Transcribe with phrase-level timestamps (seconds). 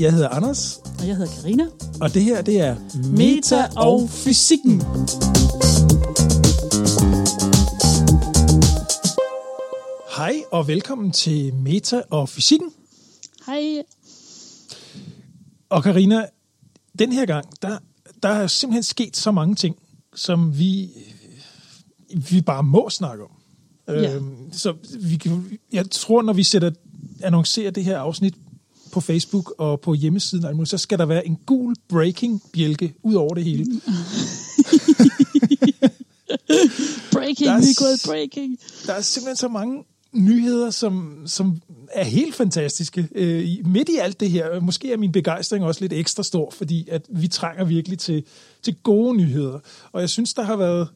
[0.00, 0.80] Jeg hedder Anders.
[0.98, 1.64] Og jeg hedder Karina.
[2.00, 2.76] Og det her, det er
[3.16, 4.82] Meta og Fysikken.
[10.16, 12.70] Hej og velkommen til Meta og Fysikken.
[13.46, 13.82] Hej.
[15.70, 16.26] Og Karina,
[16.98, 17.78] den her gang, der,
[18.22, 19.76] der er simpelthen sket så mange ting,
[20.14, 20.88] som vi,
[22.30, 23.30] vi bare må snakke om.
[23.88, 24.14] Ja.
[24.14, 26.70] Øhm, så vi, kan- jeg tror, når vi sætter
[27.22, 28.34] annoncerer det her afsnit
[28.92, 33.34] på Facebook og på hjemmesiden, og så skal der være en gul breaking-bjælke ud over
[33.34, 33.66] det hele.
[37.12, 38.58] Breaking, er vi er gået breaking.
[38.86, 41.60] Der er simpelthen så mange nyheder, som, som
[41.92, 43.08] er helt fantastiske.
[43.14, 46.50] Øh, i- midt i alt det her, måske er min begejstring også lidt ekstra stor,
[46.50, 48.24] fordi at vi trænger virkelig til,
[48.62, 49.58] til gode nyheder.
[49.92, 50.88] Og jeg synes, der har været,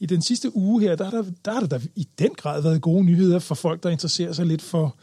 [0.00, 2.80] i den sidste uge her, der har der, der, har der i den grad været
[2.82, 4.96] gode nyheder for folk, der interesserer sig lidt for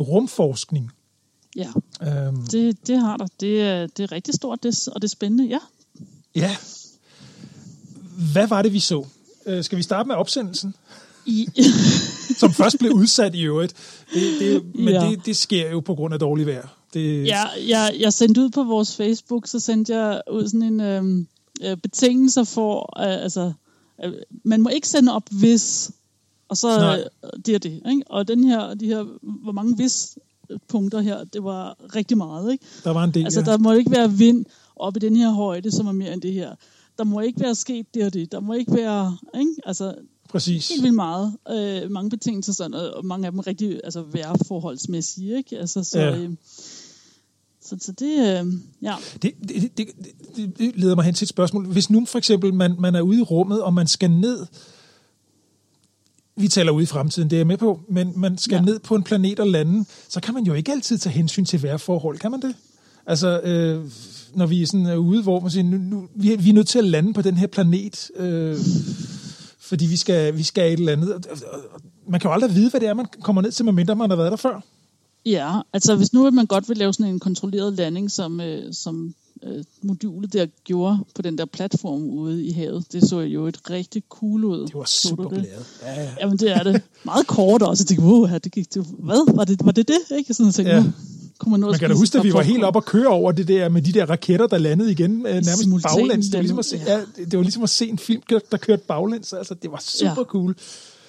[0.00, 0.90] rumforskning.
[1.56, 1.68] Ja,
[2.02, 3.26] Øhm, det, det har der.
[3.40, 5.44] Det er, det er rigtig stort, det, og det er spændende.
[5.44, 5.58] Ja.
[6.34, 6.56] ja.
[8.32, 9.06] Hvad var det, vi så?
[9.46, 10.74] Øh, skal vi starte med opsendelsen?
[11.26, 11.48] I,
[12.40, 13.74] Som først blev udsat i øvrigt.
[14.14, 15.10] Det, det, men Ja.
[15.10, 16.68] det, det sker jo på grund af dårligt vejr.
[16.94, 20.80] Det, ja, jeg, jeg sendte ud på vores Facebook, så sendte jeg ud sådan en
[20.80, 21.26] øhm,
[21.64, 23.52] øh, betingelse for, øh, altså,
[24.04, 24.12] øh,
[24.44, 25.90] man må ikke sende op hvis,
[26.48, 26.98] og så Nej.
[27.24, 27.82] øh, det er det.
[27.90, 28.02] Ikke?
[28.06, 30.18] Og den her, de her, hvor mange hvis
[30.68, 32.52] punkter her, det var rigtig meget.
[32.52, 32.64] Ikke?
[32.84, 33.46] Der var en del, Altså, ja.
[33.46, 34.44] der må ikke være vind
[34.76, 36.54] op i den her højde, som er mere end det her.
[36.98, 38.32] Der må ikke være sket det og det.
[38.32, 39.52] Der må ikke være, ikke?
[39.66, 39.94] Altså,
[40.28, 40.68] Præcis.
[40.68, 41.36] helt vildt meget.
[41.50, 45.58] Øh, mange betingelser, sådan, og mange af dem rigtig altså, vejrforholdsmæssige, ikke?
[45.58, 46.16] Altså, så, Ja.
[46.18, 46.30] øh,
[47.62, 48.52] så, så det, øh,
[48.82, 48.94] ja.
[49.22, 49.88] Det, det, det,
[50.36, 51.66] det, det leder mig hen til et spørgsmål.
[51.66, 54.46] Hvis nu for eksempel man, man er ude i rummet, og man skal ned,
[56.36, 58.60] vi taler ude i fremtiden, det er jeg med på, men man skal ja.
[58.60, 61.62] Ned på en planet og lande, så kan man jo ikke altid tage hensyn til
[61.62, 62.54] vejrforhold, kan man det?
[63.06, 63.84] Altså, øh,
[64.34, 66.54] når vi er, sådan, er ude, hvor man siger, nu, nu, vi, er, vi er
[66.54, 68.58] nødt til at lande på den her planet, øh,
[69.60, 71.26] fordi vi skal, vi skal et eller andet.
[72.08, 74.16] Man kan jo aldrig vide, hvad det er, man kommer ned til, medmindre man har
[74.16, 74.60] været der før.
[75.26, 78.72] Ja, altså hvis nu at man godt vil lave sådan en kontrolleret landing, som, øh,
[78.72, 79.14] som
[79.46, 83.70] øh, modulet der gjorde på den der platform ude i havet, det så jo et
[83.70, 84.66] rigtig cool ud.
[84.66, 85.66] Det var super blæret.
[85.82, 86.08] Ja, ja.
[86.20, 86.82] Jamen det er det.
[87.04, 87.82] Meget kort også.
[87.82, 89.34] Jeg tænkte, wow, det gik, det, hvad?
[89.36, 90.16] Var det, var det det?
[90.18, 90.34] Ikke?
[90.34, 90.84] Sådan, jeg tænkte, Ja.
[91.38, 93.48] kunne man Man kan da huske, at vi var helt op og køre over det
[93.48, 96.26] der med de der raketter, der landede igen, øh, nærmest Simultan baglæns.
[96.26, 98.82] Det var, ligesom at se, ja, det var ligesom at se en film, der kørte
[98.88, 99.32] baglæns.
[99.32, 100.24] Altså, det var super Ja.
[100.24, 100.56] cool.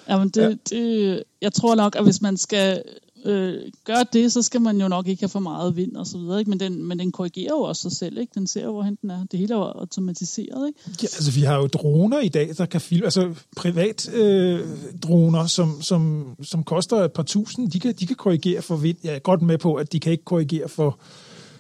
[0.10, 0.78] Jamen det, ja.
[0.78, 2.82] det, jeg tror nok, at hvis man skal
[3.26, 6.18] øh, gøre det, så skal man jo nok ikke have for meget vind og så
[6.18, 6.40] videre.
[6.40, 6.50] Ikke?
[6.50, 8.18] Men, den, men den korrigerer jo også sig selv.
[8.18, 8.32] Ikke?
[8.36, 9.26] Den ser jo, hvorhen den er.
[9.32, 10.68] Det hele er jo automatiseret.
[10.68, 10.80] Ikke?
[10.88, 14.60] Ja, altså, vi har jo droner i dag, der kan filme, altså privat øh,
[15.04, 18.98] droner, som, som, som koster et par tusind, de kan, de kan korrigere for vind.
[19.04, 21.00] Jeg er godt med på, at de kan ikke korrigere for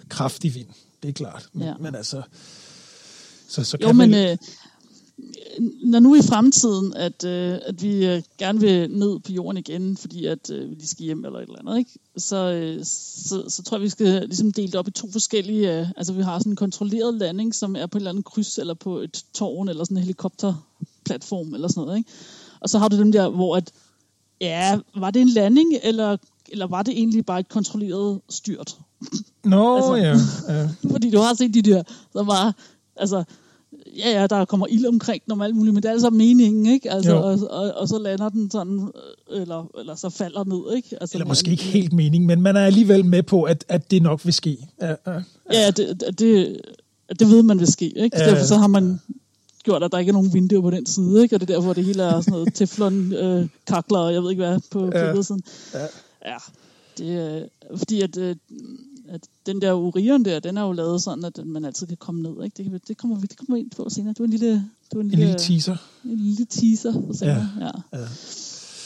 [0.09, 0.68] kraftig vind.
[1.03, 1.47] Det er klart.
[1.53, 1.74] Men, Ja.
[1.80, 2.22] men altså,
[3.47, 4.38] så, så kan Jo, men man, øh,
[5.84, 9.97] når nu i fremtiden, at, øh, at vi øh, gerne vil ned på jorden igen,
[9.97, 11.91] fordi at øh, vi lige skal hjem eller et eller andet, ikke?
[12.18, 15.79] Så, øh, så, så tror jeg, vi skal ligesom dele det op i to forskellige...
[15.79, 18.57] Øh, altså vi har sådan en kontrolleret landing, som er på et eller andet kryds,
[18.57, 22.09] eller på et tårn, eller sådan en helikopterplatform, eller sådan noget, ikke?
[22.59, 23.72] Og så har du dem der, hvor at,
[24.41, 26.17] ja, var det en landing, eller,
[26.50, 28.78] eller var det egentlig bare et kontrolleret styrt?
[29.44, 30.17] Nå, altså- ja,
[30.53, 30.69] ja.
[30.91, 32.56] Fordi du har set de der, som var,
[32.96, 33.23] altså,
[33.97, 36.66] ja, ja, der kommer ild omkring dem og alt muligt, men det er altså meningen,
[36.66, 36.91] ikke?
[36.91, 37.18] Altså, Jo.
[37.18, 38.91] og, og, og, så lander den sådan,
[39.31, 40.97] øh, eller, eller så falder ned, ikke?
[41.01, 44.01] Altså, Eller måske ikke helt mening, men man er alligevel med på, at, at det
[44.01, 44.57] nok vil ske.
[44.81, 45.22] Ja, ja.
[45.53, 46.57] Ja, det, det,
[47.19, 48.18] det ved man vil ske, ikke?
[48.19, 48.29] Ja.
[48.29, 49.00] derfor så har man
[49.63, 51.35] gjort, at der ikke er nogen vinduer på den side, ikke?
[51.35, 54.31] Og det er derfor, det hele er sådan noget teflon, øh, kakler, og jeg ved
[54.31, 55.13] ikke hvad, på, på Ja.
[55.13, 55.44] ydersiden.
[55.73, 55.79] Ja.
[56.25, 56.38] ja.
[56.97, 57.44] Det er,
[57.78, 58.35] fordi at, øh,
[59.10, 62.22] at den der Orion der, den er jo lavet sådan, at man altid kan komme
[62.22, 62.58] ned, ikke?
[62.58, 64.10] Det, kan- det kommer vi det kommer ind på senere.
[64.14, 64.64] Det var en lille, det
[64.96, 65.78] var en En lille, lille teaser.
[66.06, 67.50] en lille teaser for senere.
[67.59, 67.66] Ja.
[67.66, 67.72] ja.
[67.94, 68.08] Ja.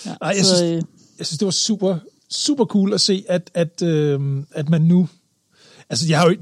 [0.06, 0.16] ja.
[0.22, 0.82] Ej, jeg så, synes- øh,
[1.18, 1.98] jeg synes, det var super,
[2.30, 5.08] super cool at se, at, at, øh, at man nu...
[5.92, 6.36] Altså, jeg har jo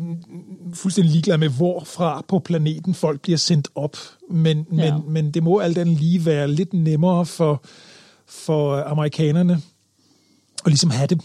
[0.73, 3.97] fuldstændig ligeglad med, hvorfra på planeten folk bliver sendt op,
[4.31, 4.97] men, men, Ja.
[4.97, 7.63] men det må alt andet lige være lidt nemmere for,
[8.25, 9.53] for amerikanerne
[10.65, 11.21] at ligesom have det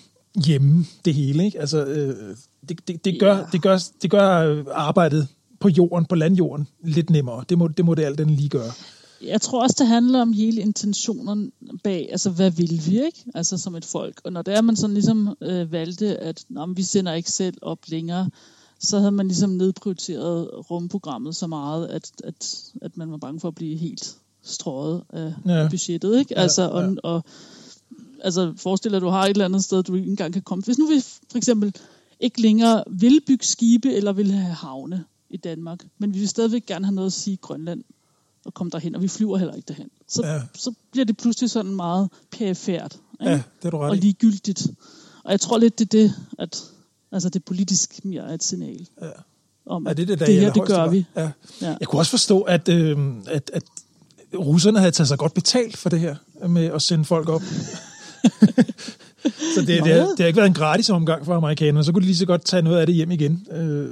[0.46, 1.44] hjemme, det hele.
[1.44, 1.60] Ikke?
[1.60, 2.36] Altså, øh,
[2.68, 3.44] det, det, det, gør, Ja.
[3.52, 5.28] det, gør, det gør arbejdet
[5.60, 7.44] på jorden, på landjorden, lidt nemmere.
[7.48, 8.72] Det må det, må det alt andet lige gøre.
[9.24, 11.52] Jeg tror også, det handler om hele intentionen
[11.84, 13.24] bag, altså hvad vil vi, ikke?
[13.34, 14.20] Altså som et folk.
[14.24, 17.54] Og når det er, man sådan ligesom øh, valgte, at nå, vi sender ikke selv
[17.62, 18.30] op længere,
[18.80, 23.48] så havde man ligesom nedprioriteret rumprogrammet så meget, at, at, at man var bange for
[23.48, 25.52] at blive helt strøget af Ja.
[25.62, 25.68] ja.
[25.68, 26.38] budgettet, ikke?
[26.38, 26.68] Altså, ja.
[26.68, 27.24] og, og
[28.24, 30.62] altså forestil dig, at du har et eller andet sted, du ikke engang kan komme.
[30.64, 31.00] Hvis nu vi
[31.30, 31.74] for eksempel
[32.22, 35.78] ikke længere vil bygge skibe eller vil have havne i Danmark.
[35.98, 37.84] Men vi vil stadigvæk gerne have noget at sige i Grønland
[38.44, 39.88] og komme derhen, og vi flyver heller ikke derhen.
[40.08, 40.40] Så, Ja.
[40.54, 43.30] så bliver det pludselig sådan meget perifært ikke?
[43.30, 44.66] Ja, det er du ret og ligegyldigt.
[45.24, 46.62] Og jeg tror lidt, det er det, at
[47.12, 49.08] altså det politisk mere er et signal Ja.
[49.66, 51.06] om, Ja, det, det, der det her, det gør vi.
[51.16, 51.30] Ja.
[51.62, 51.76] Ja.
[51.80, 53.62] Jeg kunne også forstå, at, øh, at, at
[54.38, 56.16] russerne havde taget sig godt betalt for det her,
[56.48, 57.42] med at sende folk op.
[59.54, 61.84] så det, det, har, det har ikke været en gratis omgang for amerikanerne.
[61.84, 63.46] Så kunne de lige så godt tage noget af det hjem igen.
[63.50, 63.88] Øh,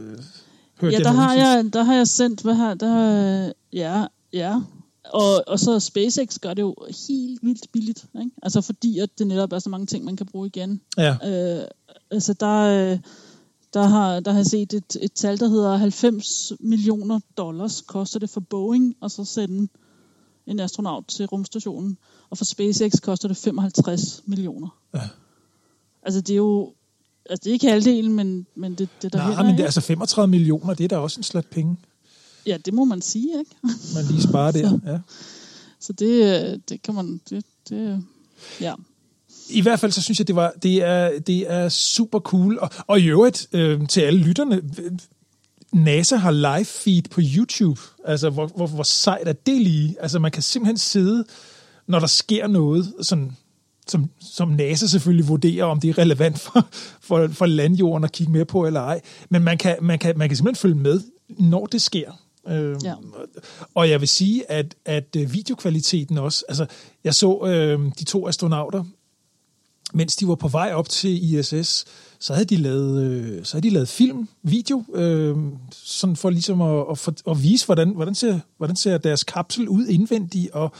[0.80, 4.60] hørte Ja, der har, jeg, der har jeg sendt, hvad har, der ja, ja.
[5.04, 6.74] Og, og så SpaceX gør det jo
[7.08, 8.30] helt vildt billigt, ikke?
[8.42, 10.80] Altså fordi, at det netop er så mange ting, man kan bruge igen.
[10.98, 11.64] Ja, Øh,
[12.10, 12.98] altså der, øh,
[13.74, 18.18] der, har, der har jeg set et, et tal, der hedder 90 millioner dollars koster
[18.18, 19.68] det for Boeing, og så sende
[20.50, 21.98] en astronaut til rumstationen.
[22.30, 24.68] Og for SpaceX koster det 55 millioner.
[24.94, 25.00] Ja.
[26.02, 26.72] Altså det er jo,
[27.30, 29.64] altså det er ikke halvdelen, men, men det, det der Nej, hænder, men det er
[29.64, 31.76] altså 35 millioner, det er da også en slat penge,
[32.46, 33.56] Ja, det må man sige, ikke?
[33.94, 34.78] man lige sparer der.
[34.86, 34.98] Ja.
[35.80, 38.04] Så det, det kan man, det, det,
[38.60, 38.74] ja.
[39.50, 42.58] I hvert fald så synes jeg, det, var, det, er, det er super cool.
[42.58, 44.62] Og, og i øvrigt, øh, til alle lytterne,
[45.72, 47.80] NASA har live feed på YouTube.
[48.04, 49.96] Altså, hvor, hvor, hvor sejt er det lige?
[50.00, 51.24] Altså, man kan simpelthen sidde,
[51.86, 53.36] når der sker noget, sådan,
[53.86, 56.68] som, som NASA selvfølgelig vurderer, om det er relevant for,
[57.00, 59.00] for, for landjorden at kigge med på eller ej.
[59.28, 62.12] Men man kan, man kan, man kan simpelthen følge med, når det sker.
[62.48, 62.94] Øh, Ja.
[63.74, 66.66] Og jeg vil sige, at, at øh, videokvaliteten også, altså
[67.04, 68.84] jeg så øh, de to astronauter,
[69.94, 71.84] mens de var på vej op til ISS,
[72.20, 75.36] så havde de lavet, øh, så havde de lavet film, video, øh,
[75.72, 79.68] sådan for ligesom at, at, for, at vise, hvordan, hvordan, ser, hvordan ser deres kapsel
[79.68, 80.72] ud indvendigt, og,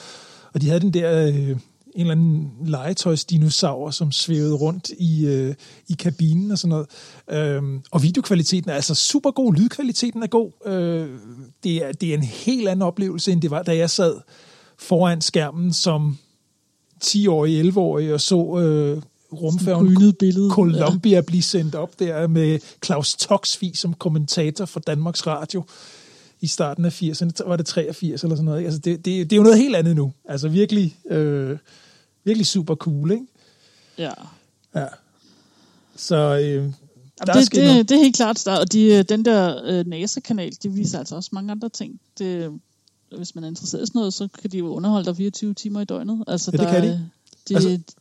[0.52, 1.56] og de havde den der øh,
[1.94, 5.54] en eller anden legetøjsdinosaur, som svævede rundt i, øh,
[5.88, 6.86] i kabinen og sådan noget.
[7.30, 10.50] Øh, og videokvaliteten er altså super god, lydkvaliteten er god.
[10.66, 11.08] Øh,
[11.64, 14.14] det, er, det er en helt anden oplevelse, end det var, da jeg sad
[14.78, 16.18] foran skærmen som
[17.04, 20.50] 10-årig, 11-årig og så øh, rumfærgen billede.
[20.50, 21.20] Columbia ja.
[21.20, 25.64] blive sendt op der med Claus Toxvig som kommentator for Danmarks Radio
[26.40, 27.48] i starten af 80'erne.
[27.48, 28.58] Var det 83 eller sådan noget?
[28.58, 28.66] Ikke?
[28.68, 30.12] Altså det, det, det er jo noget helt andet nu.
[30.24, 31.58] Altså virkelig, øh,
[32.24, 33.24] virkelig super cool, ikke?
[33.98, 34.10] Ja.
[34.74, 34.86] Ja.
[35.96, 36.72] Så øh, der Jamen,
[37.18, 37.76] er det, sket noget.
[37.78, 40.98] det, det er helt klart, der, og de, øh, den der øh, NASA-kanal, de viser
[40.98, 42.00] altså også mange andre ting.
[42.18, 42.50] Det,
[43.16, 45.80] hvis man er interesseret i sådan noget, så kan de jo underholde dig 24 timer
[45.80, 46.24] i døgnet.
[46.26, 46.88] Altså, Ja, det der, kan de.
[47.48, 47.94] de, Altså- altså,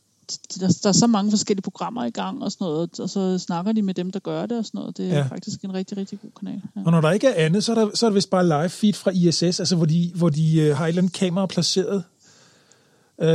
[0.60, 3.72] der, der er så mange forskellige programmer i gang og sådan noget, og så snakker
[3.72, 4.96] de med dem, der gør det og sådan noget.
[4.96, 5.22] Det er Ja.
[5.26, 6.60] faktisk en rigtig, rigtig god kanal.
[6.76, 6.80] Ja.
[6.86, 8.68] Og når der ikke er andet, så er, der, så er det vist bare live
[8.68, 12.04] feed fra ISS, altså hvor de, hvor de øh, har et eller andet kamera placeret
[13.20, 13.26] øh,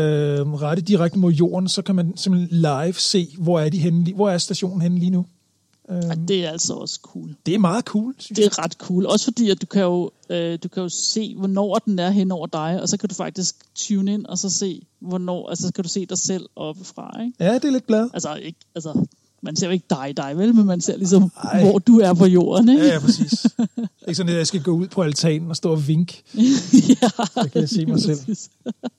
[0.54, 4.30] rettet direkte mod jorden, så kan man simpelthen live se, hvor er, de henne, hvor
[4.30, 5.26] er stationen henne lige nu.
[5.88, 7.36] Og det er altså også cool.
[7.46, 9.06] Det er meget cool, synes Det er ret cool.
[9.06, 12.32] Også fordi, at du kan jo, øh, du kan jo se, hvornår den er hen
[12.32, 15.74] over dig, og så kan du faktisk tune ind og så se, hvornår, altså så
[15.74, 17.34] kan du se dig selv oppefra, ikke?
[17.40, 18.10] Ja, det er lidt glad.
[18.14, 19.06] Altså, ikke, altså
[19.42, 20.56] man ser jo ikke dig, dig, vel?
[20.56, 21.64] Men man ser ligesom, Ej.
[21.64, 22.84] Hvor du er på jorden, ikke?
[22.84, 23.46] Ja, ja, præcis.
[24.08, 26.24] ikke sådan, at jeg skal gå ud på altanen og stå og vinke.
[27.02, 27.10] ja.
[27.10, 28.20] Så kan jeg se mig selv.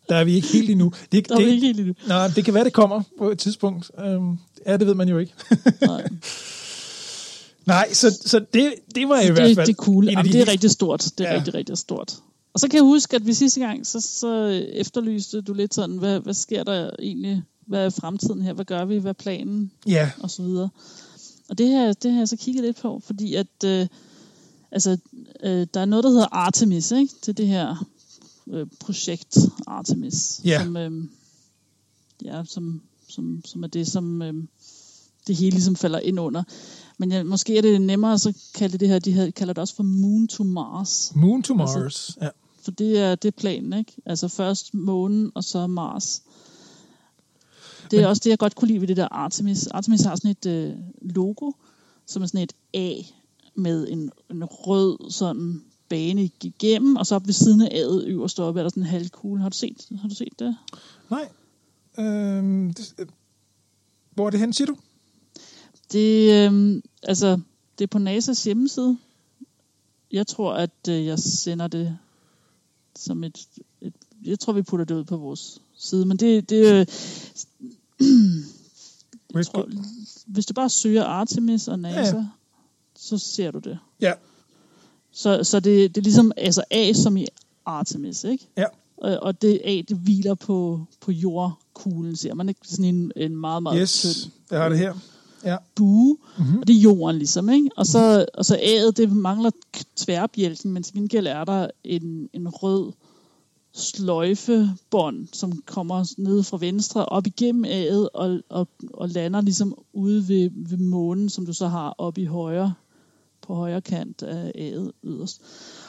[0.09, 0.93] Der er vi ikke helt endnu.
[1.13, 1.95] Det, Der er vi ikke helt endnu.
[2.09, 3.91] Nej, det kan være, det kommer på et tidspunkt.
[4.05, 5.33] Øhm, ja, det ved man jo ikke.
[5.81, 6.09] Nej.
[7.67, 9.67] Nej, så, så det, det var i hvert Det, fald...
[9.67, 10.05] det er cool.
[10.05, 11.11] Jamen, de det er rigtig stort.
[11.19, 11.39] Det er Ja.
[11.39, 12.15] rigtig, rigtig stort.
[12.55, 15.99] Og så kan jeg huske, at vi sidste gang, så, så efterlyste du lidt sådan,
[15.99, 17.43] hvad, hvad sker der egentlig?
[17.67, 18.53] Hvad er fremtiden her?
[18.53, 18.99] Hvad gør vi?
[18.99, 19.71] Hvad er planen?
[19.87, 20.69] Ja, og så videre.
[21.49, 23.87] Og det her, det har jeg så kigget lidt på, fordi at øh,
[24.73, 24.97] altså,
[25.43, 27.15] øh, der er noget, der hedder Artemis, ikke?
[27.23, 27.87] Til det her
[28.51, 30.63] øh, projekt Artemis, Ja.
[30.65, 30.91] som, øh,
[32.25, 34.35] ja, som, som, som er det, som øh,
[35.27, 36.43] det hele ligesom falder ind under.
[36.99, 39.61] Men ja, måske er det nemmere at så kalde det her, de her, kalder det
[39.61, 41.13] også for Moon to Mars.
[41.15, 42.19] Moon to Altså- Mars.
[42.21, 42.29] Ja.
[42.63, 43.93] For det er, det er planen, ikke?
[44.07, 46.23] Altså først månen, og så Mars.
[47.91, 49.67] Det er Men- også det, jeg godt kunne lide ved det der Artemis.
[49.67, 51.53] Artemis har sådan et øh, logo,
[52.07, 52.93] som er sådan et A
[53.55, 58.41] med en, en rød sådan bane igennem, og så op ved siden af A'et øverst
[58.41, 59.43] oppe er der sådan en halvkugle.
[59.43, 60.57] Har du set, har du set det?
[61.11, 61.29] Nej.
[61.99, 63.07] Øhm, det, øh,
[64.15, 64.77] hvor er det hen, siger du?
[65.93, 67.41] Det, øh, altså,
[67.79, 68.99] det er på NASA's hjemmeside.
[70.13, 71.99] Jeg tror, at øh, jeg sender det
[72.97, 73.47] som et,
[73.81, 73.93] et...
[74.25, 76.07] Jeg tror, vi putter det ud på vores side.
[76.07, 76.51] Men det...
[76.51, 76.87] det øh,
[79.35, 79.69] jeg tror,
[80.27, 82.27] hvis du bare søger Artemis og NASA, Ja,
[82.97, 83.79] så ser du det.
[84.01, 84.13] Ja.
[85.13, 87.27] Så, så det, det er ligesom altså A som i
[87.67, 88.49] Artemis, ikke?
[88.57, 88.65] Ja.
[88.97, 92.61] Og, og det A, det hviler på, på jordkuglen, ser man ikke?
[92.65, 94.95] Sådan en, en meget, meget Yes, tynd jeg har det her.
[95.45, 95.57] Ja.
[95.75, 96.59] bue, mm-hmm.
[96.59, 97.71] og det er jorden ligesom, ikke?
[97.77, 99.51] Og så, og så æget, det mangler
[99.97, 102.93] tværbjælken, men til gengæld er der en, en rød
[103.77, 110.29] sløjfebånd, som kommer ned fra venstre op igennem æget og, og, og lander ligesom ude
[110.29, 112.75] ved, ved månen, som du så har oppe i højre,
[113.43, 115.43] på højre kant af æget yderst.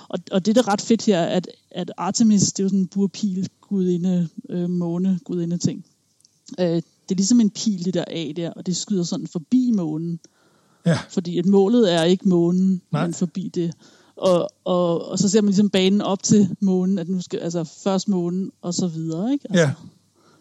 [0.09, 2.79] Og, og det, der er ret fedt her, at, at Artemis, det er jo sådan
[2.79, 5.85] en burpil, gudinde, øh, måne, gudinde ting.
[6.59, 9.71] Øh, det er ligesom en pil, det der A der, og det skyder sådan forbi
[9.75, 10.19] månen.
[10.85, 10.99] Ja.
[11.09, 13.05] Fordi at målet er ikke månen, Nej.
[13.05, 13.73] men forbi det.
[14.15, 17.63] Og, og, og så ser man ligesom banen op til månen, at nu skal, altså
[17.83, 19.45] først månen, og så videre, ikke?
[19.49, 19.73] Altså, ja.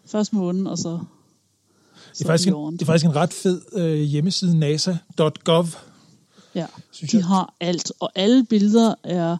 [0.05, 2.73] Først månen, og så, Det så er, faktisk en, jorden.
[2.77, 5.65] det er faktisk en ret fed øh, hjemmeside, nasa.gov.
[6.55, 7.25] Ja, Synes de jeg.
[7.25, 9.37] har alt, og alle billeder er,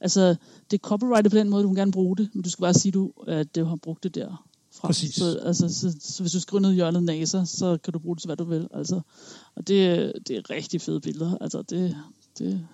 [0.00, 0.28] altså,
[0.70, 2.74] det er copyrightet på den måde, du må gerne bruge det, men du skal bare
[2.74, 4.46] sige, du, at du har brugt det der.
[4.80, 4.88] Fra.
[4.88, 5.14] Præcis.
[5.14, 8.16] Så, altså, så, så, hvis du skriver ned i hjørnet NASA, så kan du bruge
[8.16, 8.68] det til, hvad du vil.
[8.74, 9.00] Altså.
[9.56, 11.38] Og det, det er rigtig fede billeder.
[11.40, 11.96] Altså, det,
[12.38, 12.66] det,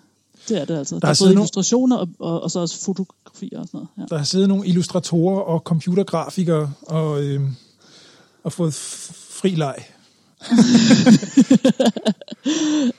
[0.49, 0.99] det er det altså.
[0.99, 3.89] Der, har er både illustrationer og, og, og, så også fotografier og sådan noget.
[3.99, 4.03] Ja.
[4.09, 7.41] Der har siddet nogle illustratorer og computergrafikere og, øh,
[8.45, 9.77] og fået fri leg.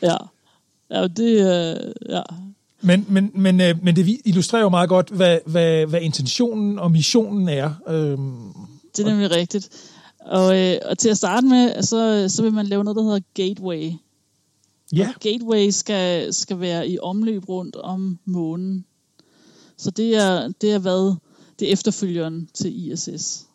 [0.09, 0.17] ja.
[0.89, 2.21] Ja, det, øh, ja.
[2.81, 6.91] Men, men, men, øh, men det illustrerer jo meget godt, hvad, hvad, hvad intentionen og
[6.91, 7.71] missionen er.
[7.87, 8.53] Øhm,
[8.97, 9.69] Det er nemlig rigtigt.
[10.19, 13.19] Og, øh, og til at starte med, så, så vil man lave noget, der hedder
[13.33, 13.91] Gateway.
[14.95, 18.85] ja, Og Gateway skal, skal være i omløb rundt om månen.
[19.77, 21.15] Så det er, det er hvad?
[21.59, 23.45] Det er efterfølgeren til ISS.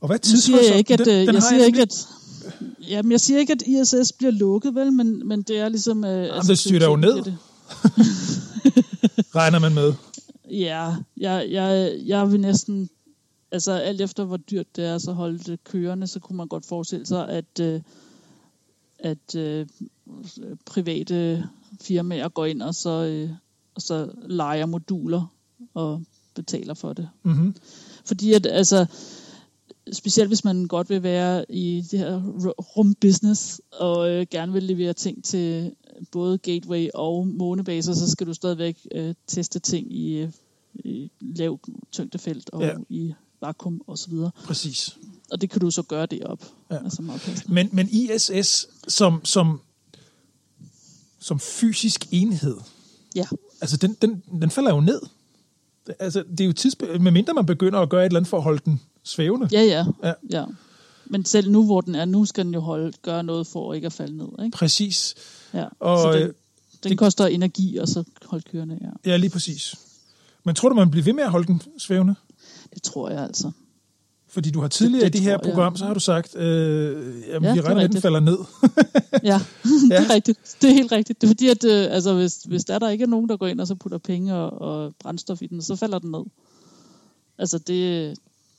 [0.00, 0.70] og hvad siger tidshorisont?
[0.70, 2.08] jeg ikke, at, den, øh, den jeg siger ikke, at
[2.88, 6.04] Jamen, jeg siger ikke, at ISS bliver lukket, vel, men, men det er ligesom...
[6.04, 7.14] Øh, Jamen, det styrter jo ned.
[7.14, 7.38] Det.
[9.36, 9.92] regner man med.
[10.50, 12.90] Ja, jeg, jeg, jeg vil næsten...
[13.54, 16.66] Altså, alt efter hvor dyrt det er, så holde det kørende, så kunne man godt
[16.66, 17.80] forestille sig, at, øh,
[18.98, 19.66] at øh,
[20.66, 21.48] private
[21.80, 23.30] firmaer går ind og så, øh,
[23.74, 25.32] og så leger moduler
[25.74, 26.02] og
[26.34, 27.08] betaler for det.
[27.22, 27.54] Mm-hmm.
[28.04, 28.86] Fordi at, altså,
[29.92, 34.62] specielt hvis man godt vil være i det her ru- rumbusiness, og øh, gerne vil
[34.62, 35.74] levere ting til
[36.12, 40.32] både gateway og månebaser, så skal du stadigvæk øh, teste ting i, øh,
[40.74, 41.60] i lav
[41.92, 42.74] tyngdefelt og ja.
[42.88, 43.14] i
[43.46, 44.30] vakuum og så videre.
[44.44, 44.96] Præcis.
[45.30, 46.44] Og det kan du så gøre det op.
[46.70, 46.84] Ja.
[46.84, 47.02] Altså.
[47.48, 49.60] Men, men ISS som, som,
[51.20, 52.56] som fysisk enhed,
[53.16, 53.24] Ja,
[53.60, 55.00] altså den, den, den falder jo ned.
[55.86, 58.36] Det- Altså, det er jo tidsbe- medmindre man begynder at gøre et eller andet for
[58.36, 59.48] at holde den svævende.
[59.52, 59.84] ja, ja.
[60.02, 60.12] Ja.
[60.30, 60.44] ja.
[61.06, 63.86] Men selv nu, hvor den er nu, skal den jo holde, gøre noget for ikke
[63.86, 64.28] at falde ned.
[64.44, 64.56] Ikke?
[64.56, 65.14] Præcis.
[65.54, 65.64] Ja.
[65.80, 66.32] Og, så den,
[66.90, 69.10] den koster energi, og så holde kørende, ja.
[69.10, 69.74] Ja, lige præcis.
[70.44, 72.14] Men tror du, man bliver ved med at holde den svævende?
[72.74, 73.50] Det tror jeg altså.
[74.28, 75.54] Fordi du har tidligere Det- det i det her tror jeg.
[75.54, 76.42] program, så har du sagt, øh,
[77.28, 78.36] jamen, Ja, vi er regner med, den falder ned.
[79.22, 79.40] Ja,
[79.90, 80.00] Ja.
[80.00, 80.56] det er rigtigt.
[80.62, 81.20] Det er helt rigtigt.
[81.20, 83.46] Det er fordi, at øh, altså, hvis, hvis der, der ikke er nogen, der går
[83.46, 86.24] ind og så putter penge og, og brændstof i den, så falder den ned.
[87.38, 88.16] Altså, det,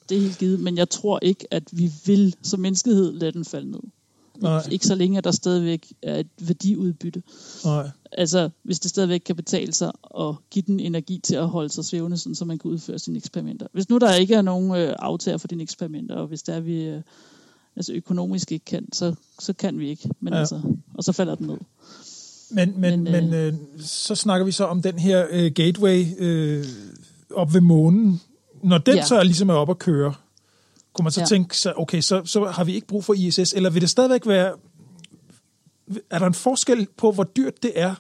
[0.09, 0.59] det er helt givet.
[0.59, 3.79] Men jeg tror ikke, at vi vil som menneskehed lade den falde ned.
[4.41, 4.57] Nej.
[4.59, 7.23] Ikke, ikke så længe, at der stadigvæk er et værdiudbytte.
[7.65, 7.89] Nej.
[8.11, 11.85] Altså, hvis det stadigvæk kan betale sig at give den energi til at holde sig
[11.85, 13.67] svævende, sådan, så man kan udføre sine eksperimenter.
[13.73, 16.59] Hvis nu der ikke er nogen øh, aftager for dine eksperimenter, og hvis der er
[16.59, 17.01] vi øh,
[17.75, 20.09] altså økonomisk ikke kan, så, så kan vi ikke.
[20.19, 20.39] Men Ja.
[20.39, 20.61] altså,
[20.93, 21.57] og så falder den ned.
[22.51, 26.05] Men, men, men, Men, men øh, så snakker vi så om den her øh, gateway
[26.17, 26.65] øh,
[27.35, 28.21] op ved månen.
[28.63, 29.05] Når den ja.
[29.05, 30.13] Så er ligesom er op at køre,
[30.95, 31.25] kunne man så ja.
[31.25, 34.27] Tænke, så, okay, så, så har vi ikke brug for ISS, eller vil det stadigvæk
[34.27, 34.53] være...
[36.09, 37.95] Er der en forskel på, hvor dyrt det er,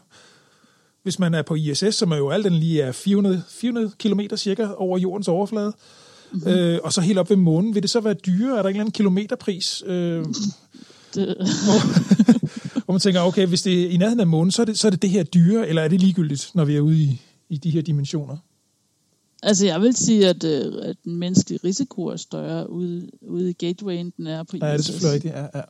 [1.03, 4.19] hvis man er på ISS, som er jo alt den lige er 400, 400 km
[4.35, 5.73] cirka over jordens overflade,
[6.31, 6.51] mm-hmm.
[6.51, 8.57] øh, og så helt op ved månen, vil det så være dyrere?
[8.57, 9.83] Er der en eller anden kilometerpris?
[9.85, 10.25] Øh,
[11.15, 11.35] Det,
[12.85, 14.87] hvor man tænker, okay, hvis det er i nærheden af månen, så er det så
[14.87, 17.57] er det, det her dyre, eller er det ligegyldigt, når vi er ude i, i
[17.57, 18.37] de her dimensioner?
[19.45, 23.53] Altså, jeg vil sige, at, øh, at den menneskelige risiko er større ude, ude i
[23.53, 24.61] Gateway, end den er på ISS.
[24.61, 25.33] Ja, det er selvfølgelig rigtigt.
[25.33, 25.61] Ja, ja.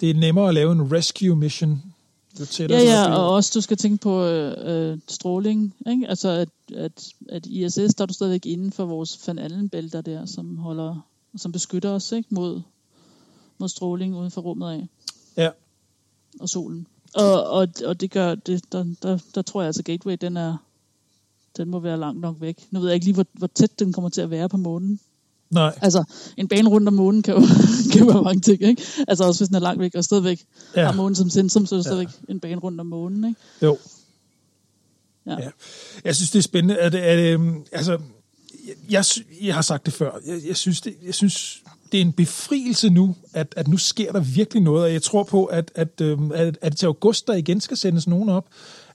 [0.00, 1.82] Det er nemmere at lave en rescue mission.
[2.40, 4.54] Jo tættere Ja, ja, og også du skal tænke på øh,
[4.92, 5.74] øh, stråling.
[5.90, 6.06] Ikke?
[6.08, 10.26] Altså, at, at, at ISS, der er du stadigvæk inden for vores Van Allen-bælter der,
[10.26, 12.28] som, holder, som beskytter os ikke?
[12.30, 12.60] Mod,
[13.58, 14.88] mod stråling uden for rummet af
[15.36, 15.50] Ja,
[16.40, 16.86] og solen.
[17.14, 20.56] Og, og, og det gør, det, der, der, der tror jeg altså, Gateway, den er
[21.60, 22.56] den må være langt nok væk.
[22.70, 25.00] Nu ved jeg ikke lige, hvor, hvor tæt den kommer til at være på månen.
[25.50, 25.78] nej.
[25.82, 26.04] Altså,
[26.36, 27.40] en bane rundt om månen kan jo,
[27.92, 28.82] kan jo være mange ting, ikke?
[29.08, 30.44] Altså også hvis den er langt væk og stadigvæk
[30.76, 30.80] Ja.
[30.80, 30.86] ja.
[30.86, 31.88] har månen som centrum, så er det Ja.
[31.90, 33.40] stadigvæk en bane rundt om månen, ikke?
[33.62, 33.78] Jo.
[35.26, 35.36] Ja.
[35.40, 35.48] Ja.
[36.04, 36.78] Jeg synes, det er spændende.
[36.78, 37.98] At, at, øhm, altså,
[38.90, 39.04] jeg,
[39.42, 40.10] jeg har sagt det før.
[40.26, 41.62] Jeg, jeg, synes, det, jeg synes,
[41.92, 45.22] det er en befrielse nu, at, at nu sker der virkelig noget, og jeg tror
[45.22, 48.46] på, at, at, øhm, at, at til august der igen skal sendes nogen op.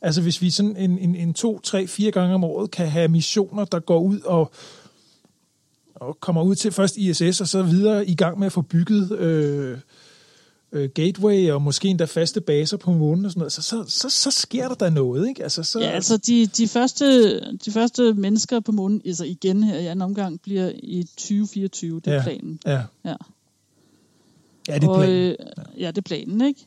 [0.06, 3.08] Altså hvis vi sådan en, en, en to, tre, fire gange om året kan have
[3.08, 4.52] missioner, der går ud og,
[5.96, 9.12] og kommer ud til først ISS, og så videre i gang med at få bygget
[9.12, 9.78] øh,
[10.72, 14.10] øh, gateway og måske endda faste baser på månen og sådan noget, så, så, så,
[14.10, 15.44] så sker der da noget, ikke?
[15.44, 19.80] Altså, så, ja, altså de, de, første, de første mennesker på månen, altså igen her
[19.80, 22.60] i anden omgang, bliver i 2024, det er ja, planen.
[22.66, 22.82] Ja.
[23.06, 23.16] ja.
[24.68, 25.16] Ja, det er og, planen.
[25.16, 25.36] Øh,
[25.78, 26.66] ja, det er planen, ikke?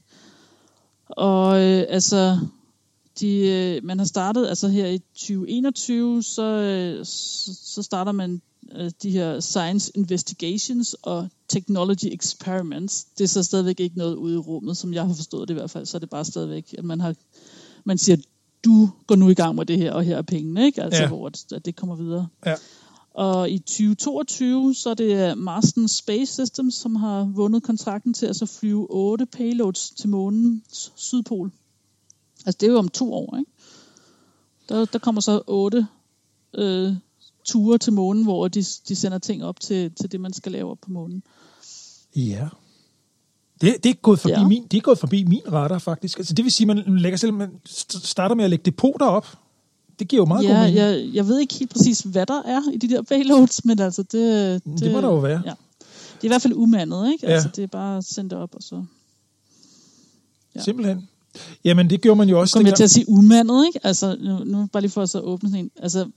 [1.09, 2.39] Og øh, altså,
[3.21, 8.43] de, øh, man har startet, altså her i 2021, så, øh, så, så starter man
[8.77, 13.05] øh, de her science investigations og technology experiments.
[13.05, 15.59] Det er så stadigvæk ikke noget ude i rummet, som jeg har forstået det i
[15.59, 15.87] hvert fald.
[15.87, 17.15] Så er det bare stadigvæk, at man har,
[17.85, 18.17] man siger,
[18.65, 20.83] du går nu i gang med det her, og her er pengene, ikke?
[20.83, 21.09] Altså, Ja.
[21.09, 22.29] hvor at det kommer videre.
[22.47, 22.55] Ja.
[23.15, 28.37] Og i 2022, så er det Marsden Space Systems, som har vundet kontrakten til at
[28.37, 31.53] så flyve otte payloads til månens sydpol.
[32.49, 33.51] Altså det er jo om to år, ikke?
[34.69, 35.87] Der, der kommer så otte
[36.55, 36.93] øh,
[37.45, 40.71] ture til månen, hvor de, de sender ting op til, til det, man skal lave
[40.71, 41.23] op på månen.
[42.17, 42.49] Ja.
[43.61, 44.47] Det, det, er gået forbi Ja.
[44.49, 46.19] min, det er gået forbi min radar, faktisk.
[46.19, 49.07] Altså, det vil sige, at man, lægger selv, man st- starter med at lægge depoter
[49.07, 49.39] op.
[49.99, 50.77] Det giver jo meget god Ja, mening.
[50.77, 54.03] jeg, jeg ved ikke helt præcis, hvad der er i de der payloads, men altså
[54.03, 54.65] det...
[54.65, 55.43] Det, det må der jo være.
[55.45, 55.51] Ja.
[55.51, 57.27] Det er i hvert fald umandet, ikke?
[57.27, 57.33] Ja.
[57.33, 58.85] Altså det er bare det op, og så...
[60.55, 60.61] ja.
[60.63, 61.09] Simpelthen.
[61.65, 63.81] Jamen, det gjorde man jo også Kom jeg til at sige umandet, ikke?
[63.87, 65.71] Altså, nu, nu bare lige for at så åbne sådan en.
[65.77, 66.11] Altså,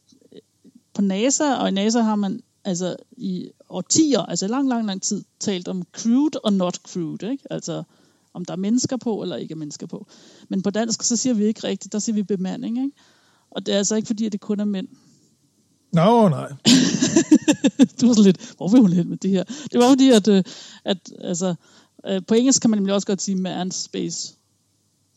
[0.93, 5.23] på NASA, og i NASA har man altså i årtier, altså lang, lang, lang tid,
[5.39, 7.43] talt om crewed og not crewed, ikke?
[7.49, 7.83] Altså,
[8.33, 10.07] om der er mennesker på, eller ikke er mennesker på.
[10.49, 12.91] Men på dansk, så siger vi ikke rigtigt, der siger vi bemanding, ikke?
[13.51, 14.87] Og det er altså ikke fordi, at det kun er mænd.
[15.93, 16.49] Nå, nej.
[18.01, 19.43] du var sådan lidt, hvor vil hun hen med det her?
[19.43, 20.43] Det var fordi, at, øh,
[20.85, 21.55] at altså,
[22.07, 24.35] øh, på engelsk kan man nemlig også godt sige manned space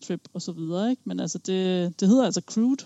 [0.08, 1.02] trip og så videre, ikke?
[1.04, 2.76] Men altså, det, det hedder altså crewed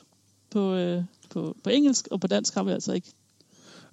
[0.51, 3.09] på, øh, på, på engelsk, og på dansk har vi altså ikke.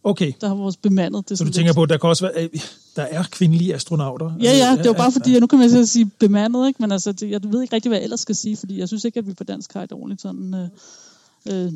[0.03, 1.29] Okay, Der har vores bemandet.
[1.29, 2.49] Det så du tænker lidt, på, at der kan også være, øh,
[2.95, 4.31] der er kvindelige astronauter.
[4.41, 6.81] Ja, ja, det var bare fordi, at nu kan man så sige bemandet, ikke?
[6.81, 9.05] Men altså, det, jeg ved ikke rigtig, hvad jeg ellers skal sige, fordi jeg synes
[9.05, 11.73] ikke, at vi på dansk har et ordentligt sådan øh, øh,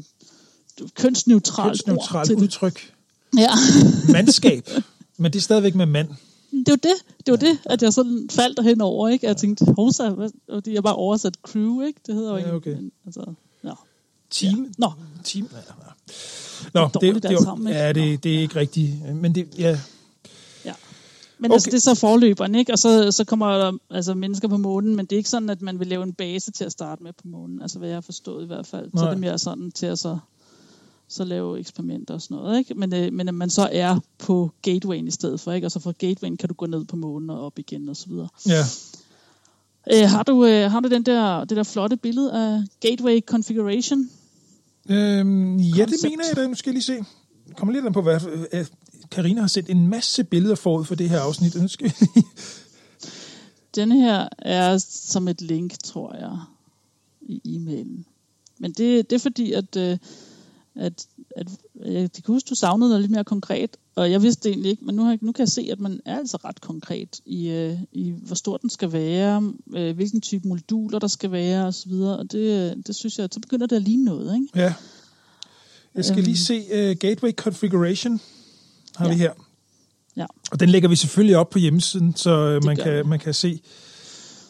[0.93, 2.39] kønsneutralt, ord Kønsneutralt det.
[2.39, 2.93] udtryk.
[3.37, 3.49] Ja.
[4.11, 4.69] Mandskab.
[5.17, 6.09] Men det er stadigvæk med mand.
[6.51, 6.93] Det var det,
[7.25, 9.27] det var det, at jeg sådan faldt derhen over, ikke?
[9.27, 9.65] Jeg tænkte,
[10.47, 11.99] og det er bare oversat crew, ikke?
[12.07, 12.75] Det hedder jo Ja, ikke, okay.
[12.75, 13.33] men, altså,
[13.63, 13.71] ja.
[14.29, 14.63] Team.
[14.63, 14.69] Ja.
[14.77, 14.91] Nå.
[15.23, 15.49] Team.
[15.51, 15.73] Ja, ja.
[16.73, 17.79] Nå, det, det, det, sammen, ikke?
[17.79, 19.15] ja, det, det er ikke rigtigt.
[19.15, 19.79] Men det, ja,
[20.65, 20.73] ja.
[21.37, 21.45] Men Okay.
[21.45, 21.53] okay.
[21.53, 22.71] altså, det er så forløberen, ikke?
[22.73, 25.61] Og så, så kommer der altså, mennesker på månen, men det er ikke sådan, at
[25.61, 28.01] man vil lave en base til at starte med på månen, altså hvad jeg har
[28.01, 28.85] forstået i hvert fald.
[28.91, 29.05] Så Nej.
[29.05, 30.17] er det mere sådan til at så,
[31.09, 32.73] så lave eksperimenter og sådan noget, ikke?
[32.73, 35.67] Men, øh, men at man så er på gatewayen i stedet for, ikke?
[35.67, 38.07] Og så fra gatewayen kan du gå ned på månen og op igen og så
[38.09, 38.27] videre.
[38.47, 38.63] ja.
[39.93, 44.09] Øh, har, du, øh, har du den der, det der flotte billede af gateway configuration?
[44.89, 46.03] Øhm, ja, det Concept.
[46.11, 46.47] mener jeg da.
[46.47, 46.93] Nu skal jeg lige se.
[47.47, 48.19] Jeg kommer lidt an på, hvad...
[48.53, 48.65] øh,
[49.11, 51.55] Karina har sendt en masse billeder forud for det her afsnit.
[51.55, 52.27] Nu skal vi lige...
[53.75, 56.37] Den her er som et link, tror jeg,
[57.21, 58.05] i e-mailen.
[58.59, 59.97] Men det, det er fordi, at, øh,
[60.79, 61.47] at, at
[61.85, 64.85] jeg kan huske, du savnede noget lidt mere konkret, og jeg vidste det egentlig ikke,
[64.85, 67.77] men nu, har, nu kan jeg se, at man er altså ret konkret i, øh,
[67.91, 72.31] i hvor stor den skal være, øh, hvilken type moduler der skal være osv., og
[72.31, 74.47] det, det synes jeg, så begynder det at ligne noget, ikke?
[74.55, 74.73] Ja.
[75.95, 76.25] Jeg skal Øhm.
[76.25, 76.59] lige se
[76.91, 78.21] uh, Gateway Configuration.
[78.95, 79.17] Har vi Ja.
[79.17, 79.31] her.
[80.17, 80.25] Ja.
[80.51, 83.03] Og den lægger vi selvfølgelig op på hjemmesiden, så øh, man kan, vi.
[83.09, 83.61] man kan se,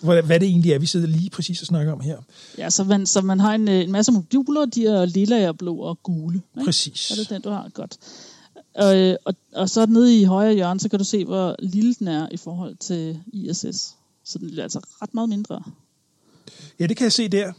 [0.02, 2.18] hvad, hvad det egentlig er, vi sidder lige præcis og snakker om her.
[2.58, 5.58] Ja, så man, så man har en, øh, en masse moduler, de er lilla, og
[5.58, 6.42] blå og gule.
[6.58, 6.66] Ikke?
[6.66, 7.12] Præcis.
[7.12, 7.70] Er det den, du har?
[7.74, 7.98] Godt.
[8.76, 11.94] Og, øh, og, og så nede i højre hjørne, så kan du se, hvor lille
[11.94, 13.96] den er i forhold til ISS.
[14.24, 15.64] Så den er altså ret meget mindre.
[16.80, 17.54] Ja, det kan jeg se der.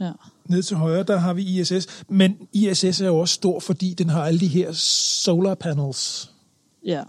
[0.00, 0.12] Ja.
[0.46, 1.86] Nede til højre, der har vi ISS.
[2.08, 6.30] Men ISS er jo også stor, fordi den har alle de her solar panels.
[6.86, 7.02] ja.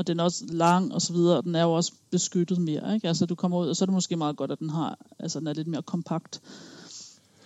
[0.00, 2.94] Og den er også lang og så videre, og den er jo også beskyttet mere.
[2.94, 3.08] Ikke?
[3.08, 5.40] Altså du kommer ud, og så er det måske meget godt, at den har, altså
[5.40, 6.40] den er lidt mere kompakt.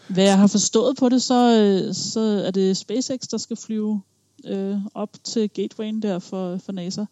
[0.09, 4.03] Hvad jeg har forstået på det, så, øh, så er det SpaceX, der skal flyve
[4.45, 7.05] øh, op til gatewayen der for, for NASA.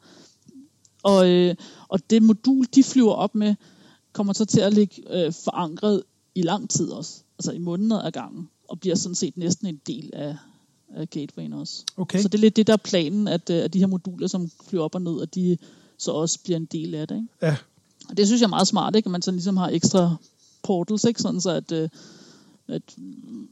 [1.03, 1.55] Og, øh,
[1.89, 3.55] og det modul, de flyver op med,
[4.13, 6.03] kommer så til at ligge øh, forankret
[6.35, 7.23] i lang tid også.
[7.39, 8.49] Altså i måneder af gangen.
[8.69, 10.37] Og bliver sådan set næsten en del af,
[10.97, 11.85] af gatewayen også.
[11.97, 12.21] Okay.
[12.21, 14.51] Så det er lidt det, der er planen, at, øh, at de her moduler, som
[14.69, 15.59] flyver op og ned, at de
[15.99, 17.17] så også bliver en del af det.
[17.17, 17.29] Ikke?
[17.43, 17.57] Ja,
[18.09, 19.07] Og det synes jeg er meget smart, ikke?
[19.07, 20.17] at man sådan ligesom har ekstra
[20.63, 21.23] portals, ikke?
[21.23, 21.89] sådan så at, øh,
[22.69, 22.83] at,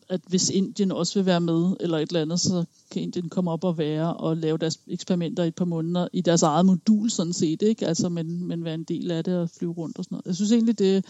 [0.08, 3.50] at hvis Indien også vil være med, eller et eller andet, så kan Indien komme
[3.50, 7.10] op og være og lave deres eksperimenter i et par måneder i deres eget modul,
[7.10, 7.86] sådan set, ikke?
[7.86, 10.26] Altså, men, men være en del af det og flyve rundt og sådan noget.
[10.26, 11.04] Jeg synes egentlig, det,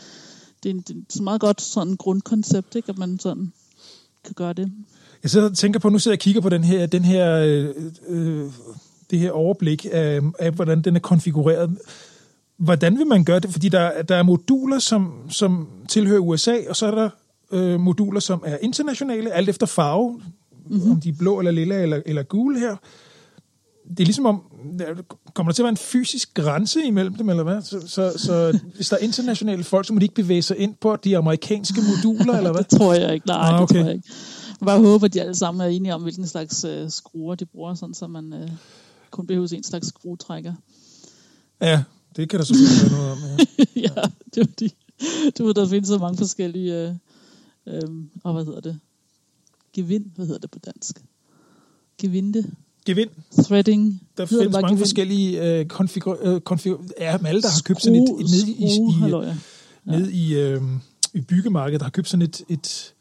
[0.62, 2.88] det er, en, det er et meget godt sådan grundkoncept, ikke?
[2.88, 3.52] At man sådan
[4.24, 4.72] kan gøre det.
[5.22, 7.36] Jeg sidder og tænker på, nu sidder jeg og kigger på den her, den her,
[7.36, 7.68] øh,
[8.08, 8.46] øh,
[9.10, 11.78] det her overblik af, af, hvordan den er konfigureret.
[12.56, 13.50] Hvordan vil man gøre det?
[13.50, 17.10] Fordi der, der er moduler, som, som tilhører USA, og så er der
[17.52, 20.20] øh, moduler, som er internationale, alt efter farve,
[20.66, 20.90] mm-hmm.
[20.90, 22.76] om de er blå eller lilla eller, eller gule her.
[23.90, 24.42] Det er ligesom om,
[25.34, 27.62] kommer der til at være en fysisk grænse imellem dem, eller hvad?
[27.62, 30.74] Så, så, så hvis der er internationale folk, så må de ikke bevæge sig ind
[30.80, 32.64] på de amerikanske moduler, eller hvad?
[32.70, 33.74] det tror jeg ikke, nej, ah, okay.
[33.74, 34.08] det tror jeg ikke.
[34.60, 37.46] Jeg bare håber, at de alle sammen er enige om, hvilken slags øh, skruer de
[37.46, 38.50] bruger, sådan, så man øh,
[39.10, 40.54] kun behøver en slags skruetrækker.
[41.60, 41.82] Ja,
[42.16, 43.80] det kan der selvfølgelig være noget om, ja.
[43.96, 44.74] ja, det er fordi,
[45.38, 46.94] du ved, der findes så mange forskellige, øh,
[47.66, 47.90] øh,
[48.24, 48.78] og hvad hedder det?
[49.72, 51.04] Gevind, hvad hedder det på dansk?
[51.98, 52.50] Gevinde?
[52.84, 53.10] Gevind.
[53.44, 54.02] Threading.
[54.16, 54.78] Der findes mange gevind?
[54.78, 56.18] forskellige øh, konfigur...
[56.22, 59.98] Øh, konfigur ja, alle, der har købt sådan et, et nede i, i, ja.
[59.98, 60.62] nede i, øh,
[61.14, 62.94] i byggemarkedet, der har købt sådan et, et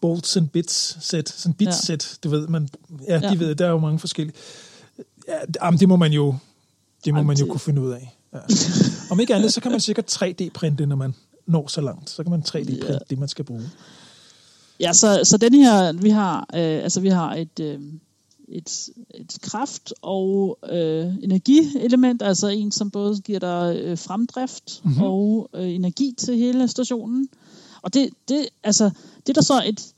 [0.00, 1.72] bolts and bits sæt, sådan bits ja.
[1.72, 2.68] sæt, du ved, man,
[3.08, 4.36] ja, ja, de ved, der er jo mange forskellige.
[5.28, 6.34] Ja, jamen, det må man jo,
[7.04, 7.50] det må Jamen, man jo det...
[7.50, 8.18] kunne finde ud af.
[8.32, 8.38] Ja.
[9.10, 11.14] Om ikke andet, så kan man sikkert 3D-printe, når man
[11.46, 12.10] når så langt.
[12.10, 12.98] Så kan man 3D-printe ja.
[13.10, 13.70] det, man skal bruge.
[14.80, 17.80] Ja, så, så den her, vi har, øh, altså vi har et, øh,
[18.48, 25.02] et, et kraft- og øh, energielement, altså en, som både giver dig øh, fremdrift mm-hmm.
[25.02, 27.28] og øh, energi til hele stationen.
[27.82, 29.94] Og det, det, altså, det er der så et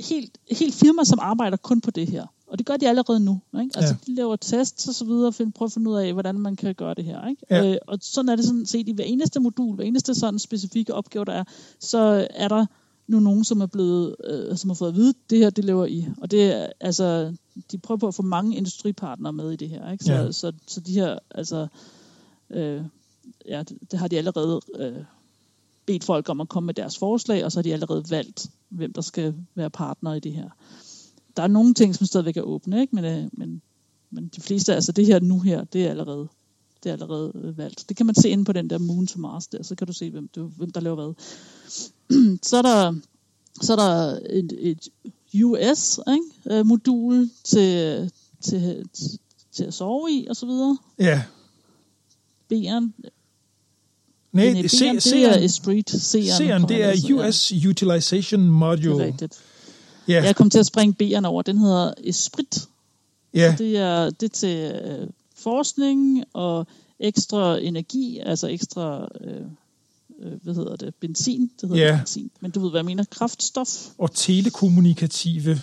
[0.00, 2.26] helt, helt firma, som arbejder kun på det her.
[2.46, 3.40] Og det gør de allerede nu.
[3.60, 3.76] Ikke?
[3.76, 4.12] Altså, ja.
[4.12, 6.74] de laver tests og så videre, og prøver at finde ud af, hvordan man kan
[6.74, 7.28] gøre det her.
[7.28, 7.42] Ikke?
[7.50, 7.70] Ja.
[7.70, 10.94] Øh, og sådan er det sådan set i hver eneste modul, hver eneste sådan specifikke
[10.94, 11.44] opgave, der er,
[11.78, 12.66] så er der
[13.06, 15.86] nu nogen, som er blevet, øh, som har fået at vide, det her, det lever
[15.86, 16.06] I.
[16.18, 17.34] Og det er, altså,
[17.72, 19.90] de prøver på at få mange industripartnere med i det her.
[19.90, 20.04] Ikke?
[20.04, 20.26] Så, ja.
[20.26, 21.66] så, så, så de her, altså,
[22.50, 22.82] øh,
[23.48, 25.04] ja, det, det har de allerede øh,
[25.86, 28.92] bedt folk om at komme med deres forslag, og så har de allerede valgt, hvem
[28.92, 30.50] der skal være partner i det her.
[31.36, 32.94] Der er nogle ting, som stadigvæk er åbne, ikke?
[32.94, 33.62] Men, øh, men,
[34.10, 36.28] men de fleste, altså det her nu her, det er allerede
[36.84, 37.84] det er allerede øh, valgt.
[37.88, 39.92] Det kan man se inde på den der Moon to Mars der, så kan du
[39.92, 41.14] se, hvem, du, hvem der laver hvad.
[42.48, 42.94] så er der,
[43.62, 44.88] så er der et, et
[45.42, 47.34] US-modul ikke?
[47.44, 49.18] til, til, til,
[49.52, 50.78] til at sove i, og så videre.
[50.98, 51.22] Ja.
[52.52, 53.08] B'eren,
[54.34, 55.90] Nej, det, se, det er Esprit.
[55.90, 57.68] C'eren, det er US ja.
[57.68, 58.94] Utilization Module.
[58.94, 59.38] Det er rigtigt.
[60.08, 60.22] Ja.
[60.24, 61.42] Jeg kom til at springe B'eren over.
[61.42, 62.68] Den hedder Esprit.
[63.34, 63.54] Ja.
[63.58, 66.66] det er, det er til øh, forskning og
[67.00, 69.36] ekstra energi, altså ekstra, øh,
[70.20, 71.96] øh, hvad hedder det, benzin, det hedder ja.
[71.96, 73.88] benzin, men du ved, hvad jeg mener, kraftstof.
[73.98, 75.60] Og telekommunikative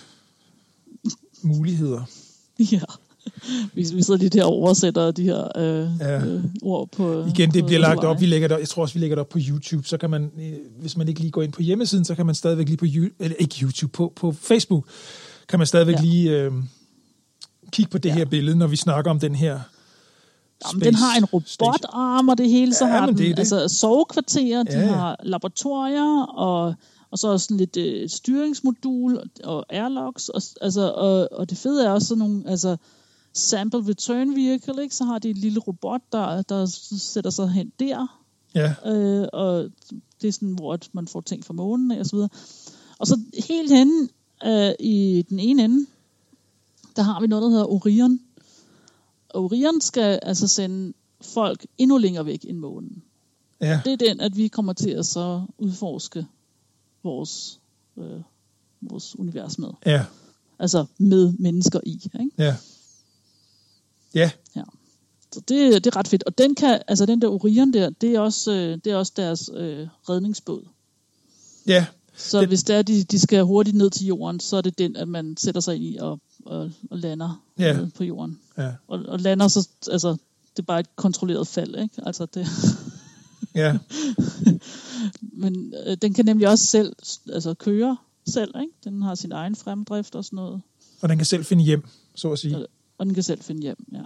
[1.42, 2.04] muligheder.
[2.72, 2.80] Ja.
[3.74, 6.24] Vi, vi sidder lige der og oversætter de her øh, ja.
[6.24, 8.20] øh, ord på Igen, det på bliver lagt op.
[8.20, 9.88] Vi lægger det, jeg tror også, vi lægger det op på YouTube.
[9.88, 12.34] Så kan man, øh, hvis man ikke lige går ind på hjemmesiden, så kan man
[12.34, 12.84] stadigvæk lige på,
[13.18, 14.84] eller ikke YouTube, på, på Facebook,
[15.48, 16.02] kan man stadigvæk ja.
[16.02, 16.52] lige øh,
[17.70, 18.14] kigge på det ja.
[18.14, 19.60] her billede, når vi snakker om den her
[20.68, 23.38] Jamen, den har en robotarm og det hele, så ja, har den det det.
[23.38, 26.74] altså sovekvarterer, ja, de har laboratorier, og,
[27.10, 31.90] og så sådan lidt øh, styringsmodul og airlocks, og, altså, og, og det fede er
[31.90, 32.76] også sådan nogle, altså
[33.32, 34.94] sample return vehicle, ikke?
[34.94, 36.66] så har de en lille robot, der, der
[36.98, 38.20] sætter sig hen der,
[38.54, 38.74] ja.
[38.86, 39.70] øh, og
[40.22, 42.28] det er sådan, hvor man får ting fra månen og så videre.
[42.98, 44.08] Og så helt henne
[44.44, 45.86] øh, i den ene ende,
[46.96, 48.20] der har vi noget, der hedder Orion,
[49.34, 53.02] Orion skal altså sende folk endnu længere væk end månen.
[53.60, 53.80] Ja.
[53.84, 56.26] Det er den, at vi kommer til at så udforske
[57.02, 57.60] vores,
[57.98, 58.20] øh,
[58.80, 59.68] vores univers med.
[59.86, 60.04] Ja.
[60.58, 61.92] Altså med mennesker i.
[62.20, 62.30] Ikke?
[62.38, 62.56] Ja.
[64.14, 64.30] Ja.
[64.56, 64.62] ja.
[65.32, 66.22] Så det, det er ret fedt.
[66.22, 69.12] Og den kan, altså den der Orion der, det er også, øh, det er også
[69.16, 70.64] deres øh, redningsbåd.
[71.66, 71.86] Ja.
[72.16, 72.48] Så det...
[72.48, 75.08] hvis det er, de, de skal hurtigt ned til jorden, så er det den, at
[75.08, 77.86] man sætter sig ind i og og, og lander ja.
[77.96, 78.38] på jorden.
[78.58, 78.72] Ja.
[78.88, 80.10] Og, og lander så, altså,
[80.56, 81.94] det er bare et kontrolleret fald, ikke?
[82.06, 82.46] Altså det...
[83.54, 83.78] ja.
[85.42, 86.96] Men øh, den kan nemlig også selv,
[87.32, 87.96] altså køre
[88.26, 88.72] selv, ikke?
[88.84, 90.62] Den har sin egen fremdrift og sådan noget.
[91.00, 92.66] Og den kan selv finde hjem, så at sige.
[92.98, 94.02] Og, den kan selv finde hjem, ja.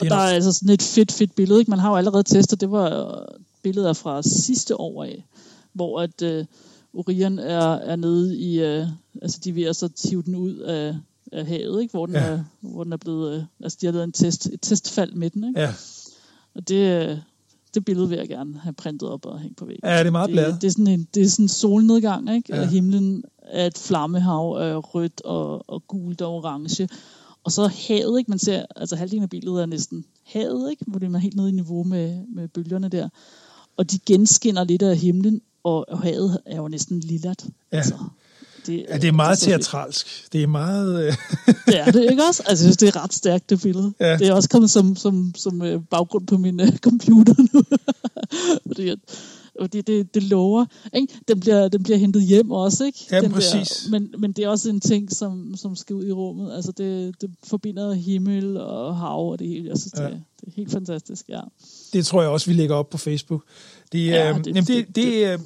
[0.00, 1.70] Og der er altså sådan et fedt, fedt billede, ikke?
[1.70, 3.26] Man har jo allerede testet, det var
[3.62, 5.24] billeder fra sidste år af,
[5.72, 6.44] hvor at øh,
[6.92, 8.86] Orion er, er nede i, øh,
[9.22, 10.96] altså de ved at så tive den ud af,
[11.32, 11.92] af havet, ikke?
[11.92, 12.20] Hvor, den ja.
[12.20, 15.30] er, hvor den er blevet, øh, altså de har lavet en test, et testfald med
[15.30, 15.60] den, ikke?
[15.60, 15.74] Ja.
[16.54, 17.22] Og det, det
[17.74, 19.88] det billede vil jeg gerne have printet op og hængt på væggen.
[19.88, 20.52] Ja, det er meget bladet.
[20.52, 22.54] Det, det, er sådan en, det er sådan en solnedgang, ikke?
[22.54, 22.60] Ja.
[22.60, 22.68] Ja.
[22.68, 26.88] Himlen er et flammehav af rødt og, og gult og orange.
[27.48, 28.30] Og så havet, ikke?
[28.30, 30.84] Man ser, altså halvdelen af billedet er næsten havet, ikke?
[30.86, 33.08] Hvor det er helt nede i niveau med, med bølgerne der.
[33.76, 37.46] Og de genskinner lidt af himlen, og, og havet er jo næsten lillat.
[37.72, 37.76] Ja.
[37.76, 37.94] Altså,
[38.66, 40.32] det, Ja, det er meget teatralsk.
[40.32, 41.06] Det er meget...
[41.06, 41.14] Øh,
[41.66, 42.42] Det er det, ikke også?
[42.46, 43.92] Altså, jeg synes, det er ret stærkt, det billede.
[44.00, 44.16] Ja.
[44.16, 47.62] Det er også kommet som, som, som øh, baggrund på min øh, computer nu.
[48.66, 48.98] fordi at,
[49.60, 50.64] fordi det, det lover.
[50.94, 51.14] Ikke?
[51.28, 53.06] Den, bliver, den bliver hentet hjem også, ikke?
[53.10, 53.86] Ja, den præcis.
[53.88, 56.52] Bliver, men, men det er også en ting, som, som skal ud i rummet.
[56.56, 59.68] Altså, det, det forbinder himmel og hav og det hele.
[59.68, 60.04] Jeg synes, Ja.
[60.04, 61.40] det, det er helt fantastisk, ja.
[61.92, 63.42] det tror jeg også, vi lægger op på Facebook.
[63.92, 65.38] Det, Ja, øh, det- jamen, det, det- det, øh,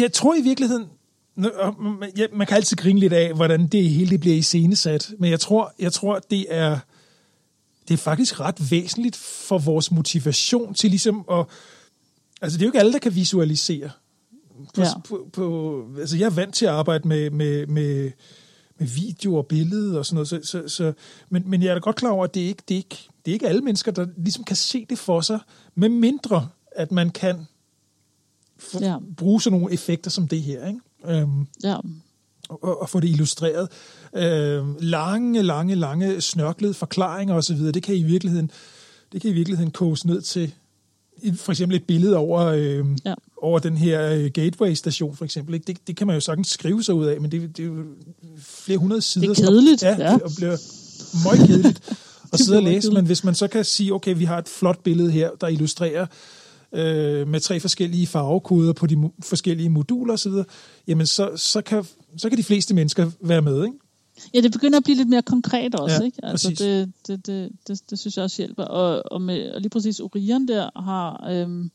[0.00, 0.84] jeg tror i virkeligheden...
[2.16, 5.40] Ja, man kan altid grine lidt af, hvordan det hele det bliver iscenesat, men jeg
[5.40, 6.78] tror, jeg tror det er
[7.88, 11.44] det er faktisk ret væsentligt for vores motivation til ligesom at...
[12.42, 13.90] Altså, det er jo ikke alle, der kan visualisere.
[14.74, 14.98] På, Ja.
[15.08, 18.10] på, på, altså, jeg er vant til at arbejde med, med, med,
[18.78, 20.92] med video og billede og sådan noget, så, så, så,
[21.30, 23.08] men, men jeg er da godt klar over, at det er ikke, det er ikke,
[23.24, 25.38] det er ikke alle mennesker, der ligesom kan se det for sig,
[25.74, 27.46] med mindre at man kan
[28.62, 28.96] f- Ja.
[29.16, 30.80] bruge sådan nogle effekter som det her, ikke?
[31.06, 31.76] Øhm, ja.
[32.48, 33.68] og, og få det illustreret.
[34.14, 38.50] Øh, lange, lange, lange snørklede forklaringer osv., det kan i virkeligheden,
[39.12, 40.54] det kan i virkeligheden koges ned til
[41.36, 43.14] for eksempel et billede over, øh, ja.
[43.42, 45.54] Over den her øh, Gateway-station, for eksempel.
[45.54, 45.64] Ikke?
[45.66, 47.76] Det, det kan man jo sagtens skrive sig ud af, men det, det er jo
[48.38, 49.34] flere hundrede sider.
[49.34, 50.14] som- kedeligt, Ja, ja.
[50.14, 50.56] og bliver
[51.24, 51.80] meget kedeligt
[52.32, 54.82] at sidde og læse, men hvis man så kan sige, okay, vi har et flot
[54.82, 56.06] billede her, der illustrerer
[56.74, 60.32] øh, med tre forskellige farvekoder på de mo- forskellige moduler osv.,
[60.88, 61.84] jamen så, så, kan,
[62.16, 63.76] så kan de fleste mennesker være med, ikke?
[64.34, 66.24] Ja, det begynder at blive lidt mere konkret også, Ja, ikke?
[66.24, 66.58] Altså, præcis.
[66.58, 68.64] det, det, det, det, det synes jeg også hjælper.
[68.64, 71.26] Og, og, med, og lige præcis Orion der har...
[71.30, 71.70] Øhm,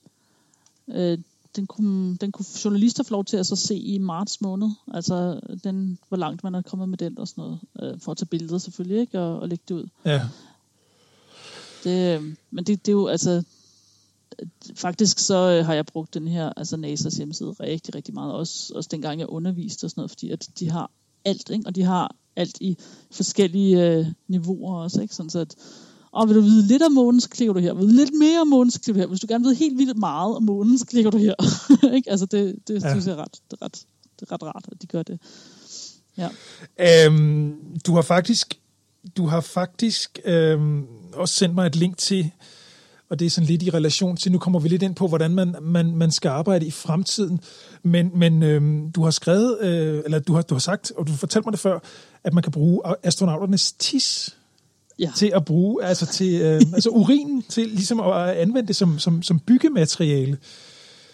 [0.88, 1.17] øh,
[1.55, 4.69] den kunne, den kunne journalister få lov til at så se i marts måned.
[4.93, 7.60] Altså, den, hvor langt man er kommet med den og sådan noget.
[7.93, 9.19] Øh, for at tage billeder selvfølgelig, ikke?
[9.19, 9.88] Og, og lægge det ud.
[10.05, 10.21] Ja,
[11.83, 13.43] Det, øh, men det, det er jo altså...
[14.75, 18.33] Faktisk så øh, har jeg brugt den her, altså NASA's hjemmeside, rigtig, rigtig meget.
[18.33, 20.91] Også, også dengang jeg underviste og sådan noget, fordi at de har
[21.25, 21.63] alt, ikke?
[21.67, 22.78] og de har alt i
[23.12, 25.15] forskellige øh, niveauer også, ikke?
[25.15, 25.56] Sådan så at,
[26.12, 27.73] og vil du vide lidt om månen, så klikker du her.
[27.73, 29.08] Vil du lidt mere om månen, så klikker du her.
[29.08, 31.34] Hvis du gerne vil vide helt vildt meget om månen, så klikker du her.
[31.95, 32.12] ikke?
[32.12, 32.89] Altså det, det ja.
[32.89, 33.86] synes jeg er ret, det er ret,
[34.19, 35.19] det er ret rart, at de gør det.
[36.17, 36.30] Ja.
[37.06, 38.60] Øhm, du har faktisk,
[39.17, 42.32] du har faktisk øhm, også sendt mig et link til,
[43.10, 45.32] og det er sådan lidt i relation til, nu kommer vi lidt ind på, hvordan
[45.32, 47.39] man, man, man skal arbejde i fremtiden,
[47.83, 51.11] men, men øhm, du har skrevet, øh, eller du har, du har sagt, og du
[51.11, 51.79] fortalte mig det før,
[52.23, 54.33] at man kan bruge astronauternes tis
[54.99, 55.11] Ja.
[55.15, 59.23] til at bruge, altså til, øh, altså urinen, til ligesom at anvende det som, som,
[59.23, 60.37] som byggemateriale.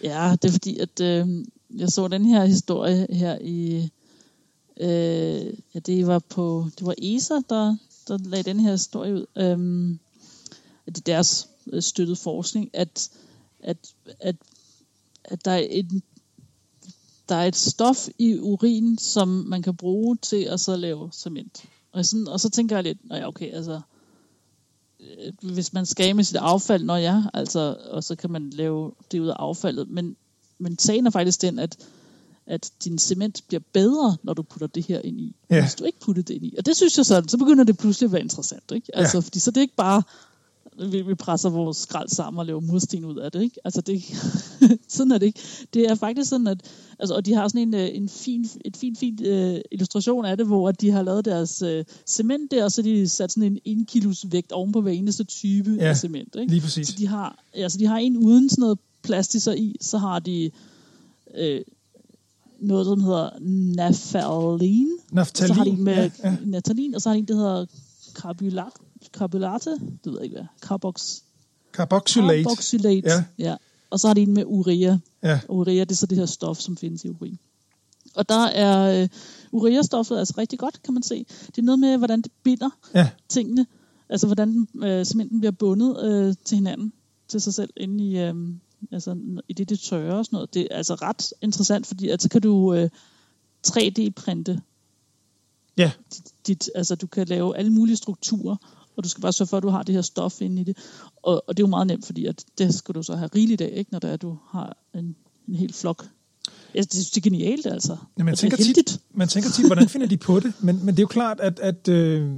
[0.03, 1.27] Ja, det er fordi, at øh,
[1.75, 3.89] jeg så den her historie her i...
[4.79, 6.67] Øh, ja, det var på...
[6.79, 7.75] Det var ESA, der,
[8.07, 9.25] der lagde den her historie ud.
[9.37, 9.95] Øh,
[10.87, 13.09] at det er deres øh, støttede forskning, at,
[13.63, 13.77] at,
[14.19, 14.35] at,
[15.23, 16.01] at der er et
[17.29, 21.63] der er et stof i urin, som man kan bruge til at så lave cement.
[21.91, 23.81] Og, sådan, og så tænker jeg lidt, ja, okay, altså,
[24.99, 28.91] øh, hvis man skal med sit affald, når ja, altså, og så kan man lave
[29.11, 29.89] det ud af affaldet.
[29.89, 30.15] Men,
[30.57, 31.77] men sagen er faktisk den, at,
[32.45, 35.61] at din cement bliver bedre, når du putter det her ind i, Ja.
[35.61, 36.55] hvis du ikke putter det ind i.
[36.57, 38.71] Og det synes jeg sådan, så begynder det pludselig at være interessant.
[38.71, 38.97] Ikke?
[38.97, 39.21] Altså, ja.
[39.21, 40.03] fordi så det er ikke bare,
[40.91, 43.41] vi, vi presser vores skrald sammen og laver mursten ud af det.
[43.41, 43.55] Ikke?
[43.65, 44.03] Altså det,
[44.87, 45.39] sådan er det ikke.
[45.73, 46.61] Det er faktisk sådan, at
[46.99, 50.37] altså, og de har sådan en, øh, en fin, et fint, fint uh, illustration af
[50.37, 51.69] det, hvor at de har lavet deres uh,
[52.05, 55.23] cement der, og så de sat sådan en 1 kilos vægt oven på hver eneste
[55.23, 56.35] type Ja, af cement.
[56.35, 56.51] Ikke?
[56.51, 56.87] Lige præcis.
[56.87, 60.51] Så de har, altså de har en uden sådan noget plastisser i, så har de
[61.37, 61.61] øh,
[62.59, 63.29] noget, som hedder
[63.75, 64.89] naphthalene.
[65.11, 65.47] Naftalin.
[65.47, 66.35] Så har de med ja, ja.
[66.45, 67.65] natalin, og så har de en, der hedder
[68.13, 68.73] carbolat,
[69.11, 71.19] carbulate, det ved jeg ikke hvad, carbox,
[71.73, 72.43] Carboxylate.
[72.43, 73.09] carboxylate.
[73.09, 73.23] Ja.
[73.37, 73.55] ja.
[73.89, 74.97] Og så har de en med urea.
[75.23, 75.39] Ja.
[75.49, 77.39] Urea, det er så det her stof, som findes i urin.
[78.15, 79.09] Og der er øh,
[79.51, 81.25] urea-stoffet altså rigtig godt, kan man se.
[81.47, 83.09] Det er noget med, hvordan det binder Ja.
[83.29, 83.65] tingene.
[84.09, 86.93] Altså, hvordan øh, cementen bliver bundet øh, til hinanden,
[87.27, 88.35] til sig selv, inde i, øh,
[88.91, 90.53] altså, i det, det tørre og sådan noget.
[90.53, 92.89] Det er altså ret interessant, fordi at så kan du øh,
[93.67, 94.61] 3D-printe
[95.77, 95.91] Ja.
[96.13, 98.55] dit, dit, altså du kan lave alle mulige strukturer,
[98.97, 100.77] og du skal bare sørge for, at du har det her stof inde i det.
[101.23, 103.61] Og, og det er jo meget nemt, fordi at det skal du så have rigeligt
[103.61, 105.15] af, ikke, når det er, du har en,
[105.47, 106.05] en hel flok.
[106.75, 107.97] Jeg synes, det er genialt, altså.
[108.17, 110.53] Ja, man, Og tænker er tit, man tænker tit, hvordan finder de på det?
[110.59, 112.31] Men, men det er jo klart, at, at øh,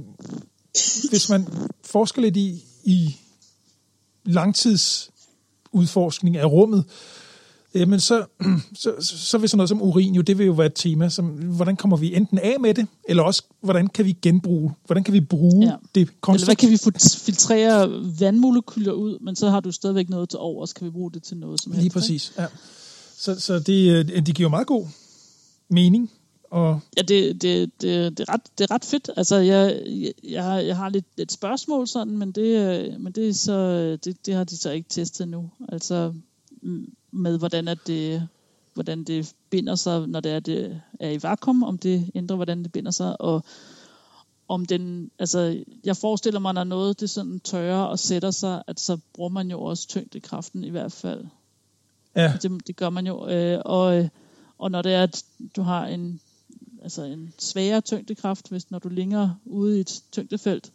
[1.10, 1.46] hvis man
[1.84, 3.16] forsker lidt i, i
[4.24, 5.10] langtids
[5.72, 6.84] udforskning af rummet,
[7.76, 8.24] jamen så,
[8.74, 11.26] så, så vil sådan noget som urin jo, det vil jo være et tema, som,
[11.26, 15.14] hvordan kommer vi enten af med det, eller også, hvordan kan vi genbruge, hvordan kan
[15.14, 15.74] vi bruge ja.
[15.94, 16.78] det Eller hvad kan vi
[17.24, 21.12] filtrere vandmolekyler ud, men så har du stadigvæk noget til over, så kan vi bruge
[21.12, 21.82] det til noget som helst.
[21.82, 22.46] Lige præcis, ja.
[23.18, 24.86] Så, så det, øh, det giver meget god
[25.68, 26.10] mening.
[26.50, 29.10] Og ja, det, det, det, det, er ret, det er ret fedt.
[29.16, 29.82] Altså, jeg,
[30.24, 34.26] jeg, jeg har lidt et spørgsmål sådan, men det, øh, men det, er så, det,
[34.26, 35.50] det har de så ikke testet nu.
[35.68, 36.12] Altså,
[37.16, 38.28] med hvordan at det,
[38.74, 42.62] hvordan det binder sig, når det er, det er i vakuum, om det ændrer, hvordan
[42.62, 43.44] det binder sig, og
[44.48, 48.80] om den, altså, jeg forestiller mig, når noget det sådan tørrer og sætter sig, at
[48.80, 51.24] så bruger man jo også tyngdekraften i hvert fald.
[52.16, 52.32] Ja.
[52.42, 54.10] Det, det gør man jo, øh, og,
[54.58, 55.24] og når det er, at
[55.56, 56.20] du har en,
[56.82, 60.72] altså en sværere tyngdekraft, hvis når du ligger ude i et tyngdefelt,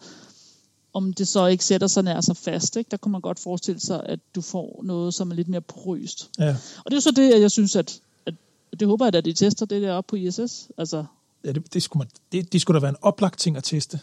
[0.93, 2.75] om det så ikke sætter sig nær så fast.
[2.75, 2.91] Ikke?
[2.91, 6.29] Der kunne man godt forestille sig, at du får noget, som er lidt mere porøst.
[6.39, 6.55] Ja.
[6.85, 8.33] Og det er så det, jeg synes, at, at
[8.79, 10.69] det håber jeg, at de tester det der op på ISS.
[10.77, 11.05] Altså,
[11.45, 13.99] ja, det, det, skulle man, det, det skulle da være en oplagt ting at teste.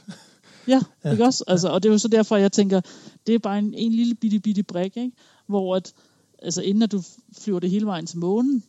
[0.68, 1.10] Ja, ja.
[1.12, 1.44] ikke også?
[1.46, 2.80] Altså, og det er jo så derfor, jeg tænker,
[3.26, 5.12] det er bare en, en lille bitte, bitte brik, ikke?
[5.46, 5.92] hvor at,
[6.42, 7.02] altså, inden at du
[7.38, 8.62] flyver det hele vejen til månen,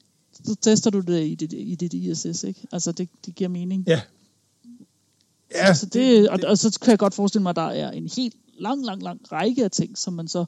[0.44, 2.68] så tester du det i det, i det ISS, ikke?
[2.72, 3.84] Altså, det, det giver mening.
[3.88, 4.02] Ja,
[5.56, 8.10] Ja, så det, og, og så kan jeg godt forestille mig, at der er en
[8.16, 10.46] helt lang, lang, lang række af ting, som man så,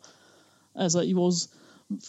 [0.75, 1.49] altså i vores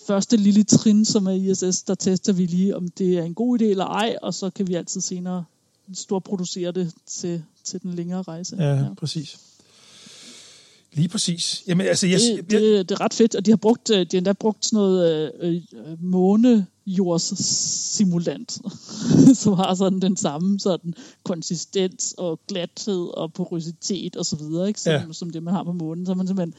[0.07, 3.61] første lille trin, som er ISS, der tester vi lige, om det er en god
[3.61, 5.45] idé eller ej, og så kan vi altid senere
[5.95, 8.57] storproducere det til, til den længere rejse.
[8.57, 8.95] Ja, ja.
[8.95, 9.39] præcis.
[10.93, 11.63] Lige præcis.
[11.67, 14.07] Jamen, altså, jeg, det, det, det er ret fedt, og de har brugt, øh, de
[14.13, 16.03] har endda brugt sådan noget øh, øh,
[16.87, 17.45] månejords
[17.97, 18.59] simulant,
[19.43, 24.81] som har sådan den samme sådan konsistens og glathed og porøsitet og så videre, ikke?
[24.81, 25.03] Som, ja.
[25.13, 26.07] som det man har på månen.
[26.07, 26.55] Så man simpelthen,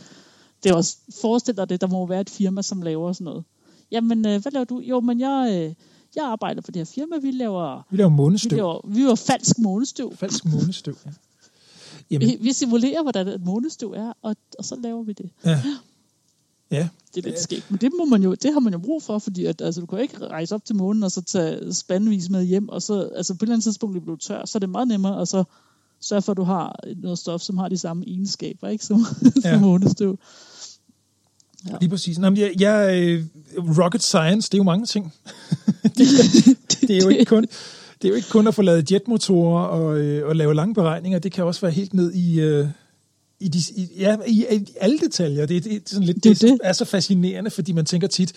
[0.63, 3.43] det er også, forestil dig det, der må være et firma, som laver sådan noget.
[3.91, 4.79] Jamen, øh, hvad laver du?
[4.79, 5.73] Jo, men jeg, øh,
[6.15, 7.87] jeg arbejder for det her firma, vi laver...
[7.89, 8.51] Vi laver månestøv.
[8.51, 10.15] Vi laver, vi laver falsk månestøv.
[10.15, 11.11] Falsk månestøv, ja.
[12.11, 12.27] Jamen.
[12.27, 15.29] Vi, vi simulerer, hvordan et månestøv er, og, og så laver vi det.
[15.45, 15.61] Ja.
[16.73, 16.87] Ja.
[17.15, 19.19] Det er lidt skægt, men det, må man jo, det har man jo brug for,
[19.19, 22.43] fordi at, altså, du kan ikke rejse op til månen og så tage spandvis med
[22.43, 24.69] hjem, og så altså, på et eller andet tidspunkt bliver du tør, så er det
[24.69, 25.43] meget nemmere at så
[26.01, 29.05] sørge for, at du har noget stof, som har de samme egenskaber, ikke, som,
[29.43, 29.51] ja.
[29.51, 30.19] som månestøv.
[31.67, 31.75] Ja.
[31.81, 32.19] Lige præcis.
[32.19, 33.23] Nå, jeg, jeg,
[33.57, 35.13] rocket science, det er jo mange ting.
[35.83, 37.47] det, det, det er jo ikke kun
[38.01, 41.19] det er jo ikke kun at få lavet jetmotorer og, øh, og lave lange beregninger,
[41.19, 42.67] det kan også være helt ned i, øh,
[43.43, 45.45] i, de, i, ja, i, i alle detaljer.
[45.45, 48.33] Det, det, det, sådan lidt, det, det er så fascinerende, fordi man tænker tit,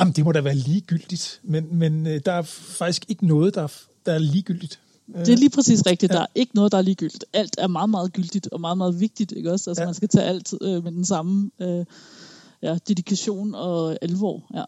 [0.00, 3.66] jamen, det må da være ligegyldigt, men, men øh, der er faktisk ikke noget, der,
[4.06, 4.78] der er ligegyldigt.
[5.14, 6.12] Det er lige præcis rigtigt.
[6.12, 7.24] Der er ikke noget, der er ligegyldigt.
[7.32, 9.32] Alt er meget, meget gyldigt og meget, meget vigtigt.
[9.32, 9.70] Ikke også?
[9.70, 9.86] Altså, ja.
[9.86, 11.84] man skal tage alt øh, med den samme øh,
[12.62, 14.42] ja, dedikation og alvor.
[14.54, 14.64] Ja.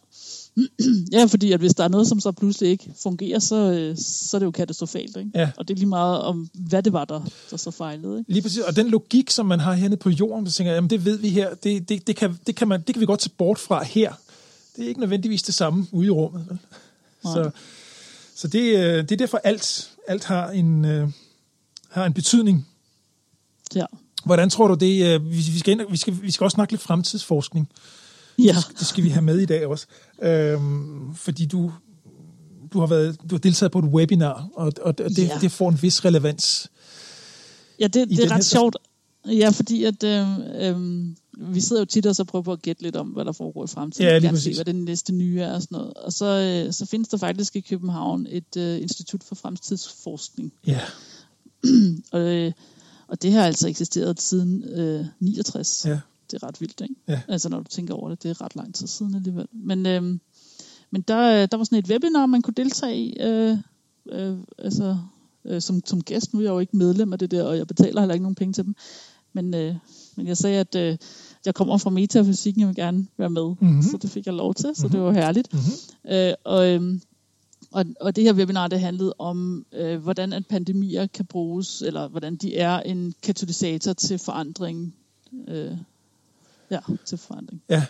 [1.18, 4.36] ja, fordi at hvis der er noget, som så pludselig ikke fungerer, så, øh, så
[4.36, 5.16] er det jo katastrofalt.
[5.16, 5.30] Ikke?
[5.34, 5.50] Ja.
[5.56, 7.20] Og det er lige meget om, hvad det var, der,
[7.50, 8.18] der så fejlede.
[8.18, 8.32] Ikke?
[8.32, 8.58] Lige præcis.
[8.58, 11.18] Og den logik, som man har hernede på jorden, så tænker jeg, jamen det ved
[11.18, 13.58] vi her, det, det, det, kan, det, kan man, det kan vi godt tage bort
[13.58, 14.12] fra her.
[14.76, 16.58] Det er ikke nødvendigvis det samme ude i rummet.
[17.22, 17.50] Så,
[18.34, 21.08] så det, øh, det er derfor, alt, alt har, en, øh,
[21.88, 22.66] har en betydning.
[23.74, 23.84] Ja.
[24.24, 25.24] Hvordan tror du det?
[25.30, 27.68] Vi skal, ind, vi skal, vi skal også snakke lidt fremtidsforskning.
[28.38, 28.56] Ja.
[28.78, 29.86] Det skal vi have med i dag også.
[30.22, 31.72] Øhm, fordi du,
[32.72, 35.38] du, har været, du har deltaget på et webinar, og, og det, ja.
[35.40, 36.70] det får en vis relevans.
[37.80, 38.42] Ja, det, det er ret her.
[38.42, 38.76] sjovt.
[39.26, 41.06] Ja, fordi at øh, øh,
[41.38, 43.64] vi sidder jo tit og så prøver på at gætte lidt om, hvad der foregår
[43.64, 44.10] i fremtiden.
[44.10, 44.56] Ja, lige præcis.
[44.56, 45.94] Se, hvad den næste nye er og sådan noget.
[45.94, 46.26] Og så,
[46.66, 50.52] øh, så findes der faktisk i København et øh, institut for fremtidsforskning.
[50.66, 50.80] Ja.
[52.12, 52.52] og, øh,
[53.08, 55.84] og det har altså eksisteret siden øh, 69.
[55.86, 56.94] Ja det er ret vildt, ikke?
[57.08, 57.20] Ja.
[57.28, 59.46] Altså når du tænker over det, det er ret lang tid siden alligevel.
[59.52, 60.20] Men, øhm,
[60.90, 63.56] men der, der var sådan et webinar, man kunne deltage i, øh,
[64.12, 64.98] øh, altså
[65.44, 66.34] øh, som, som gæst.
[66.34, 68.34] Nu er jeg jo ikke medlem af det der, og jeg betaler heller ikke nogen
[68.34, 68.74] penge til dem.
[69.32, 69.74] Men, øh,
[70.16, 70.96] men jeg sagde, at øh,
[71.46, 73.54] jeg kommer fra metafysikken, jeg vil gerne være med.
[73.60, 73.82] Mm-hmm.
[73.82, 74.90] Så det fik jeg lov til, så mm-hmm.
[74.90, 75.52] det var herligt.
[75.52, 76.12] Mm-hmm.
[76.14, 77.00] Øh, og, øh,
[77.70, 82.08] og, og det her webinar, det handlede om, øh, hvordan at pandemier kan bruges, eller
[82.08, 84.94] hvordan de er en katalysator til forandring
[85.48, 85.76] øh,
[86.70, 87.62] Ja, til forandring.
[87.68, 87.82] Ja.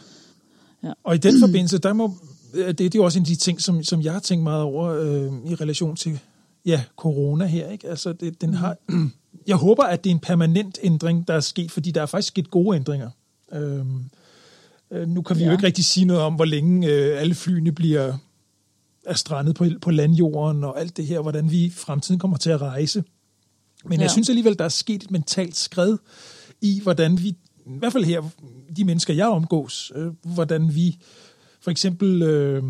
[0.82, 0.92] ja.
[1.05, 2.14] Og i den forbindelse, der må,
[2.55, 4.62] det, det er jo også en af de ting, som, som jeg har tænkt meget
[4.62, 6.20] over øh, i relation til
[6.66, 7.70] ja, corona her.
[7.70, 7.88] Ikke?
[7.88, 8.76] Altså, det, den har,
[9.46, 12.28] jeg håber, at det er en permanent ændring, der er sket, fordi der er faktisk
[12.28, 13.11] sket gode ændringer.
[13.53, 14.05] Øhm,
[14.90, 15.46] øh, nu kan vi ja.
[15.46, 18.16] jo ikke rigtig sige noget om, hvor længe øh, alle flyene bliver
[19.09, 22.50] er strandet på, på landjorden og alt det her, hvordan vi i fremtiden kommer til
[22.50, 23.04] at rejse.
[23.84, 24.02] Men ja.
[24.02, 25.96] jeg synes alligevel, der er sket et mentalt skred
[26.61, 27.28] i, hvordan vi
[27.66, 28.22] i hvert fald her,
[28.76, 30.96] de mennesker, jeg omgås, øh, hvordan vi
[31.61, 32.62] for eksempel øh,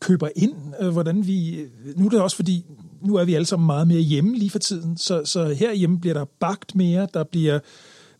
[0.00, 1.64] køber ind, øh, hvordan vi...
[1.96, 2.64] Nu er det også fordi,
[3.00, 6.14] nu er vi alle sammen meget mere hjemme lige for tiden, så, så herhjemme bliver
[6.14, 7.58] der bagt mere, der bliver...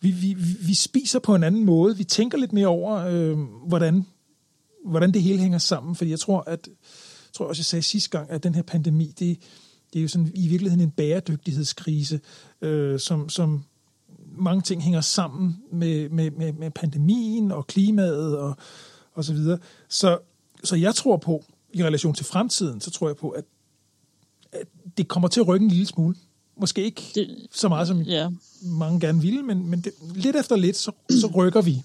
[0.01, 4.07] Vi, vi, vi spiser på en anden måde, vi tænker lidt mere over, øh, hvordan,
[4.87, 6.69] hvordan det hele hænger sammen, fordi jeg tror, at
[7.37, 9.39] tror også, jeg sagde sidste gang, at den her pandemi, det,
[9.93, 12.21] det er jo sådan i virkeligheden en bæredygtighedskrise,
[12.63, 13.65] øh, som, som
[14.39, 18.57] mange ting hænger sammen med, med, med, med pandemien og klimaet og,
[19.15, 19.59] og så videre.
[19.89, 20.19] Så,
[20.65, 23.45] så jeg tror på, i relation til fremtiden, så tror jeg på, at,
[24.53, 26.17] at det kommer til at rykke en lille smule.
[26.61, 28.29] Måske ikke det, så meget, som ja.
[28.63, 31.83] mange gerne ville, men, men det, lidt efter lidt, så, så rykker vi.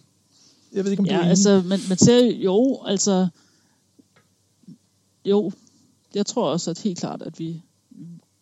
[0.73, 3.27] Jeg ved ikke, om ja, du er altså, man, man ser jo, altså,
[5.25, 5.51] jo,
[6.15, 7.61] jeg tror også, at helt klart, at vi,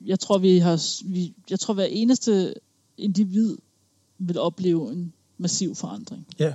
[0.06, 2.54] jeg tror, vi har, vi, jeg tror, hver eneste
[2.98, 3.58] individ
[4.18, 6.28] vil opleve en massiv forandring.
[6.40, 6.54] Ja.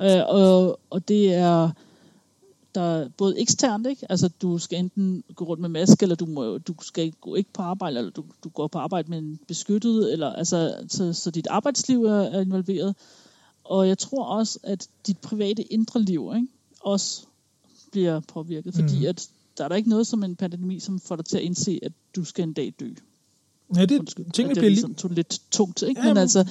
[0.00, 1.70] Øh, og, og det er
[2.74, 4.06] der er både eksternt, ikke?
[4.08, 7.52] altså du skal enten gå rundt med maske, eller du, må, du skal gå ikke
[7.52, 11.30] på arbejde, eller du, du går på arbejde med en beskyttet, eller, altså, så, så
[11.30, 12.96] dit arbejdsliv er, er involveret.
[13.64, 16.48] Og jeg tror også, at dit private indre liv ikke?
[16.80, 17.26] også
[17.90, 19.06] bliver påvirket, fordi mm.
[19.06, 19.28] at
[19.58, 21.92] der er der ikke noget som en pandemi, som får dig til at indse, at
[22.16, 22.90] du skal en dag dø.
[23.76, 26.00] Ja, det, Undskyld, tingene det bliver ligesom tog lidt tungt, ikke?
[26.00, 26.50] Ja, men altså,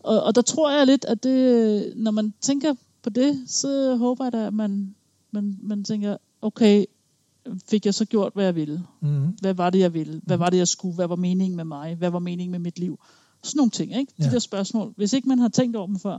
[0.00, 4.24] og, og der tror jeg lidt, at det, når man tænker på det, så håber
[4.24, 4.94] jeg da, at man,
[5.30, 6.84] man, man tænker, okay,
[7.68, 8.82] fik jeg så gjort, hvad jeg ville?
[9.00, 9.36] Mm-hmm.
[9.40, 10.20] Hvad var det, jeg ville?
[10.24, 10.94] Hvad var det, jeg skulle?
[10.94, 11.94] Hvad var meningen med mig?
[11.94, 12.98] Hvad var meningen med mit liv?
[13.42, 14.12] Sådan nogle ting, ikke?
[14.18, 14.30] De ja.
[14.30, 14.92] der spørgsmål.
[14.96, 16.18] Hvis ikke man har tænkt over dem før,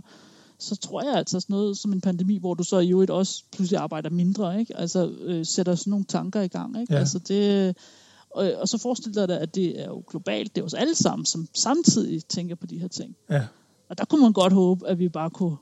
[0.59, 3.43] så tror jeg altså sådan noget som en pandemi, hvor du så i øvrigt også
[3.51, 4.77] pludselig arbejder mindre, ikke?
[4.77, 6.93] Altså øh, sætter sådan nogle tanker i gang, ikke?
[6.93, 6.99] Ja.
[6.99, 7.75] Altså det,
[8.29, 11.25] og, og så forestil dig, at det er jo globalt, det er os alle sammen,
[11.25, 13.15] som samtidig tænker på de her ting.
[13.29, 13.45] Ja.
[13.89, 15.57] Og der kunne man godt håbe, at vi bare kunne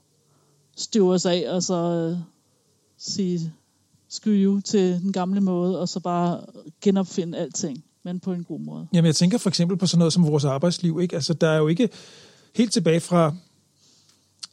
[0.76, 2.18] støve os af, og så øh,
[2.98, 3.54] sige
[4.10, 6.42] skyde til den gamle måde, og så bare
[6.82, 8.88] genopfinde alting, men på en god måde.
[8.94, 11.16] Jamen jeg tænker for eksempel på sådan noget som vores arbejdsliv, ikke?
[11.16, 11.90] Altså der er jo ikke
[12.56, 13.36] helt tilbage fra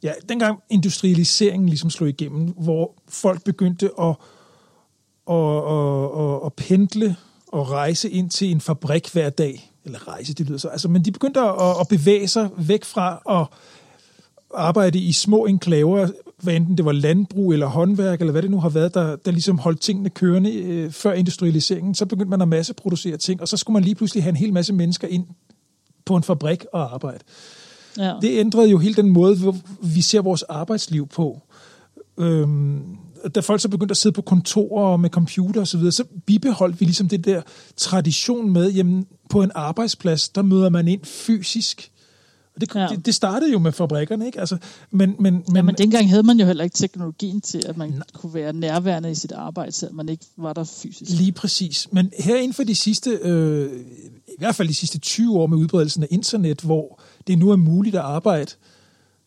[0.03, 4.17] ja, dengang industrialiseringen ligesom slog igennem, hvor folk begyndte at,
[5.31, 7.17] at, at, at, at pendle
[7.49, 9.73] og rejse ind til en fabrik hver dag.
[9.85, 10.69] Eller rejse, det lyder så.
[10.69, 13.59] Altså, men de begyndte at, at bevæge sig væk fra at
[14.55, 16.09] arbejde i små enklaver,
[16.43, 19.31] hvad enten det var landbrug eller håndværk, eller hvad det nu har været, der, der
[19.31, 21.95] ligesom holdt tingene kørende øh, før industrialiseringen.
[21.95, 24.53] Så begyndte man at masseproducere ting, og så skulle man lige pludselig have en hel
[24.53, 25.27] masse mennesker ind
[26.05, 27.25] på en fabrik og arbejde.
[27.99, 28.14] Ja.
[28.22, 31.43] Det ændrede jo hele den måde, vi ser vores arbejdsliv på.
[32.18, 32.82] Øhm,
[33.34, 36.80] da folk så begyndte at sidde på kontorer med computer og så videre, så bibeholdt
[36.80, 37.43] vi ligesom det der
[37.76, 41.93] tradition med, jamen på en arbejdsplads, der møder man ind fysisk.
[42.61, 42.86] Det, ja.
[42.90, 44.40] det, det startede jo med fabrikkerne, ikke?
[44.40, 44.57] Altså,
[44.90, 47.90] men, men, men, ja, men dengang havde man jo heller ikke teknologien til, at man
[47.90, 48.03] nej.
[48.14, 51.11] kunne være nærværende i sit arbejde, selvom man ikke var der fysisk.
[51.11, 51.88] Lige præcis.
[51.93, 53.80] Men her inden for de sidste, øh,
[54.28, 57.57] i hvert fald de sidste 20 år med udbredelsen af internet, hvor det nu er
[57.57, 58.51] muligt at arbejde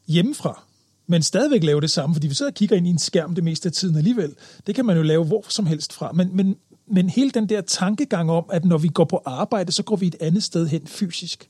[0.08, 0.64] hjemmefra,
[1.08, 3.44] men stadigvæk lave det samme, fordi vi sidder og kigger ind i en skærm det
[3.44, 4.36] meste af tiden alligevel.
[4.68, 6.12] Det kan man jo lave hvor som helst fra.
[6.12, 6.56] Men, men,
[6.88, 10.08] men hele den der tankegang om, at når vi går på arbejde, så går vi
[10.08, 11.50] et andet sted hen fysisk.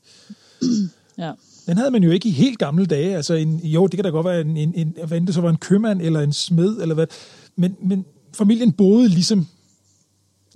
[1.18, 1.32] Ja.
[1.66, 3.16] Den havde man jo ikke i helt gamle dage.
[3.16, 5.50] Altså en, jo, det kan da godt være, en, en, en, hvad det så var
[5.50, 7.06] en købmand eller en smed, eller hvad.
[7.56, 9.46] Men, men familien boede ligesom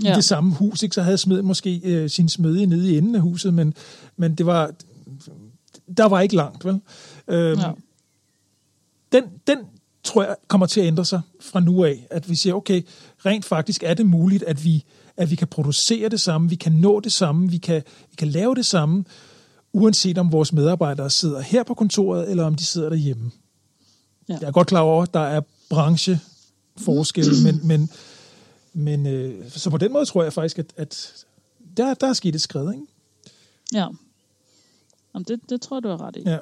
[0.05, 0.13] ja.
[0.13, 0.95] i det samme hus, ikke?
[0.95, 3.75] så havde smed måske øh, sin smedje nede i enden af huset, men,
[4.17, 4.71] men det var,
[5.97, 6.81] der var ikke langt, vel?
[7.29, 7.71] Øhm, ja.
[9.13, 9.59] den, den
[10.05, 12.83] tror jeg kommer til at ændre sig fra nu af, at vi siger, okay,
[13.27, 14.85] rent faktisk er det muligt, at vi,
[15.17, 18.29] at vi kan producere det samme, vi kan nå det samme, vi kan, vi kan
[18.29, 19.05] lave det samme,
[19.73, 23.31] uanset om vores medarbejdere sidder her på kontoret, eller om de sidder derhjemme.
[24.29, 24.39] Ja.
[24.41, 27.91] Jeg er godt klar over, at der er brancheforskelle, men, men,
[28.73, 31.25] men øh, så på den måde tror jeg faktisk, at, at
[31.77, 32.87] der, der er sket et skridt, ikke?
[33.73, 33.87] Ja.
[35.15, 36.23] Jamen, det, det tror jeg, du har ret i.
[36.27, 36.39] Ja.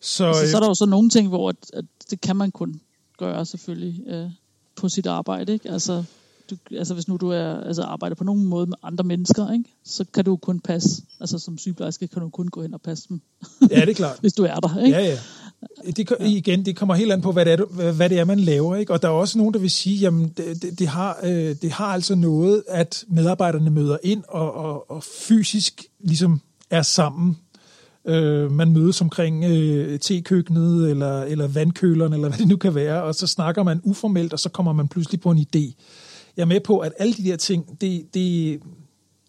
[0.00, 2.50] Så, altså, så er der jo så nogle ting, hvor at, at det kan man
[2.50, 2.80] kun
[3.18, 4.30] gøre selvfølgelig øh,
[4.76, 5.52] på sit arbejde.
[5.52, 5.70] Ikke?
[5.70, 6.04] Altså,
[6.50, 9.64] du, altså hvis nu du er, altså arbejder på nogen måde med andre mennesker, ikke?
[9.84, 13.08] så kan du kun passe, altså som sygeplejerske kan du kun gå hen og passe
[13.08, 13.20] dem.
[13.70, 14.18] Ja, det er klart.
[14.22, 14.82] hvis du er der.
[14.84, 14.98] Ikke?
[14.98, 15.18] Ja, ja.
[15.96, 18.76] Det, igen, det kommer helt an på, hvad det, er, hvad det er, man laver.
[18.76, 18.92] Ikke?
[18.92, 21.70] Og der er også nogen, der vil sige, jamen det, det, det, har, øh, det
[21.70, 26.40] har altså noget, at medarbejderne møder ind og, og, og fysisk ligesom
[26.70, 27.38] er sammen.
[28.04, 33.02] Øh, man mødes omkring øh, tekøkkenet eller, eller vandkøleren, eller hvad det nu kan være,
[33.02, 35.74] og så snakker man uformelt, og så kommer man pludselig på en idé.
[36.36, 38.60] Jeg er med på, at alle de der ting, det, det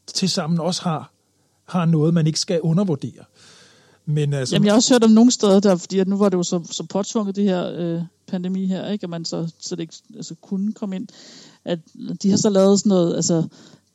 [0.08, 1.12] til sammen også har,
[1.66, 3.24] har noget, man ikke skal undervurdere.
[4.06, 6.30] Men altså, Jamen, jeg har også hørt om nogle steder, der, fordi at nu var
[6.30, 9.04] det jo så, så påtvunget, det her øh, pandemi her, ikke?
[9.04, 11.08] at man så, så det ikke altså, kunne komme ind,
[11.66, 11.80] at
[12.24, 13.48] de har så lavet sådan noget, altså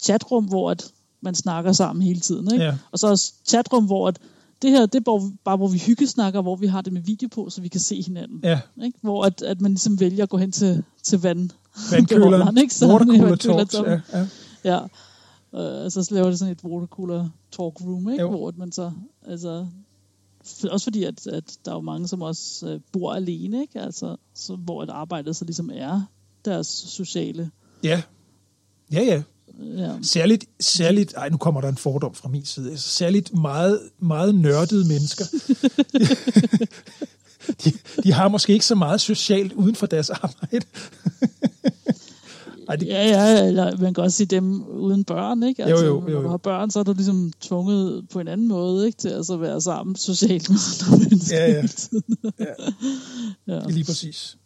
[0.03, 2.65] chatrum, hvor at man snakker sammen hele tiden, ikke?
[2.65, 2.75] Ja.
[2.93, 4.19] og så også chatrum, hvor at
[4.63, 7.51] det her, det er bare, hvor vi hyggesnakker, hvor vi har det med video på,
[7.51, 8.41] så vi kan se hinanden.
[8.43, 8.99] ja, Ikke?
[9.03, 11.51] Hvor at, at man ligesom vælger at gå hen til, til vand.
[11.93, 12.75] vandkøleren, ikke?
[12.75, 14.27] Så- watercooler talks, ja, ja.
[14.65, 15.85] Ja.
[15.85, 18.23] Øh, så laver det sådan et watercooler talk room, ikke?
[18.23, 18.31] Jo.
[18.31, 18.93] hvor at man så,
[19.27, 19.67] altså,
[20.71, 23.81] også fordi, at, at der er jo mange, som også øh, bor alene, ikke?
[23.81, 26.03] Altså, så, hvor et arbejdet så ligesom er
[26.45, 27.51] deres sociale.
[27.85, 28.03] ja.
[28.93, 29.23] Ja, ja.
[29.77, 29.93] Ja.
[30.03, 34.35] Særligt, særligt, ej, nu kommer der en fordom fra min side, altså, særligt meget, meget
[34.35, 35.25] nørdede mennesker.
[37.65, 37.73] de,
[38.03, 40.67] de har måske ikke så meget socialt uden for deres arbejde.
[42.69, 45.65] ej, det, Ja, ja, eller man kan også sige dem uden børn, ikke?
[45.65, 46.29] Altså, Jo, jo, jo, Når du jo.
[46.31, 48.99] har børn, så er du ligesom tvunget på en anden måde, ikke?
[48.99, 51.67] Til at så være sammen socialt med andre mennesker Ja, ja.
[51.67, 52.03] tiden.
[53.49, 53.61] Ja.
[53.69, 54.37] Lige præcis.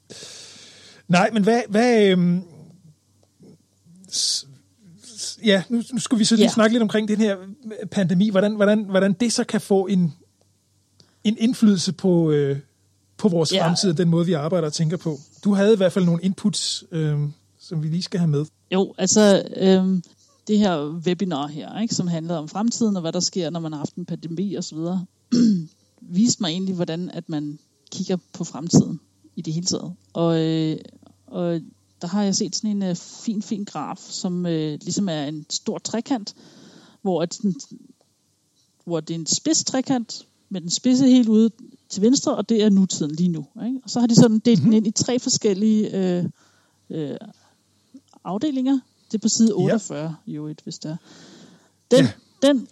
[1.08, 1.62] Nej, men hvad...
[1.68, 2.42] hvad øhm,
[5.44, 6.50] ja, nu, nu skulle vi så lige Ja.
[6.52, 7.36] snakke lidt omkring den her
[7.90, 8.30] pandemi.
[8.30, 10.12] Hvordan, hvordan, hvordan det så kan få en,
[11.24, 12.58] en indflydelse på, øh,
[13.16, 13.66] på vores Ja.
[13.66, 15.18] fremtid og den måde, vi arbejder og tænker på.
[15.44, 17.18] Du havde i hvert fald nogle inputs, øh,
[17.60, 18.46] som vi lige skal have med.
[18.72, 20.02] Jo, altså øhm,
[20.48, 23.72] det her webinar her, ikke, som handler om fremtiden og hvad der sker, når man
[23.72, 24.78] har haft en pandemi osv.,
[26.00, 27.58] viste mig egentlig, hvordan at man
[27.92, 29.00] kigger på fremtiden
[29.36, 29.92] i det hele taget.
[30.12, 30.76] Og, øh,
[31.26, 31.60] og
[32.02, 35.46] der har jeg set sådan en øh, fin, fin graf, som øh, ligesom er en
[35.50, 36.34] stor trekant,
[37.02, 37.54] hvor, at den,
[38.84, 41.50] hvor det er en spids trekant, med den spidse helt ude
[41.88, 43.46] til venstre, og det er nutiden lige nu.
[43.66, 43.80] Ikke?
[43.84, 46.24] Og så har de sådan delt den ind i tre forskellige øh,
[46.90, 47.16] øh,
[48.24, 48.80] afdelinger.
[49.12, 50.32] Det er på side 48 ja.
[50.32, 50.96] i øvrigt, hvis det er.
[51.90, 52.10] Den, Ja.
[52.48, 52.68] den,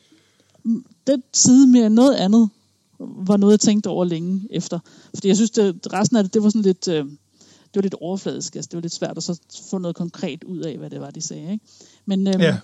[1.06, 2.50] den side mere noget andet
[2.98, 4.78] var noget, jeg tænkte over længe efter.
[5.14, 7.06] Fordi jeg synes, det, resten af det, det var sådan lidt, øh,
[7.74, 8.56] det var lidt overfladisk.
[8.56, 9.40] Altså, det var lidt svært at så
[9.70, 11.52] få noget konkret ud af, hvad det var, de sagde.
[11.52, 11.64] Ikke?
[12.06, 12.58] Men, øh, Ja.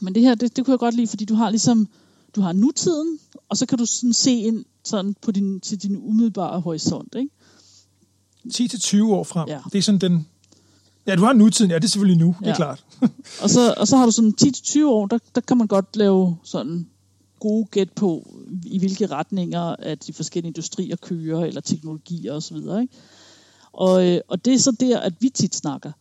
[0.00, 1.88] men det her, det, det kunne jeg godt lide, fordi du har ligesom,
[2.36, 3.18] du har nutiden,
[3.48, 7.14] og så kan du sådan se ind sådan på din, til din umiddelbare horisont.
[7.18, 7.30] Ikke?
[8.54, 9.48] 10-20 år frem.
[9.48, 9.58] Ja.
[9.72, 10.26] Det er sådan den...
[11.06, 11.70] Ja, du har nutiden.
[11.70, 12.36] Ja, det er selvfølgelig nu.
[12.40, 12.84] Det er klart.
[13.42, 16.36] Og så, og så har du sådan 10-20 år, der, der kan man godt lave
[16.44, 16.86] sådan
[17.40, 18.36] gode gæt på,
[18.66, 22.56] i hvilke retninger at de forskellige industrier kører, eller teknologier osv.
[22.56, 22.88] Ikke?
[23.76, 25.92] Og, øh, og det er så der, at vi tit snakker.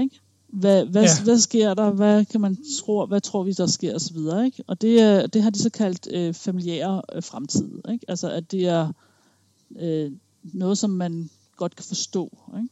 [0.00, 0.20] Ikke?
[0.48, 1.24] Hvad, hvad, Ja.
[1.24, 1.90] hvad sker der?
[1.90, 3.06] Hvad kan man tro?
[3.06, 3.94] Hvad tror vi, der sker?
[3.94, 4.64] Og så videre, ikke?
[4.66, 7.80] Og det, er, det har de så kaldt øh, familiære øh, fremtid.
[7.92, 8.04] Ikke?
[8.08, 8.92] Altså, at det er
[9.80, 12.38] øh, noget, som man godt kan forstå.
[12.56, 12.68] Ikke?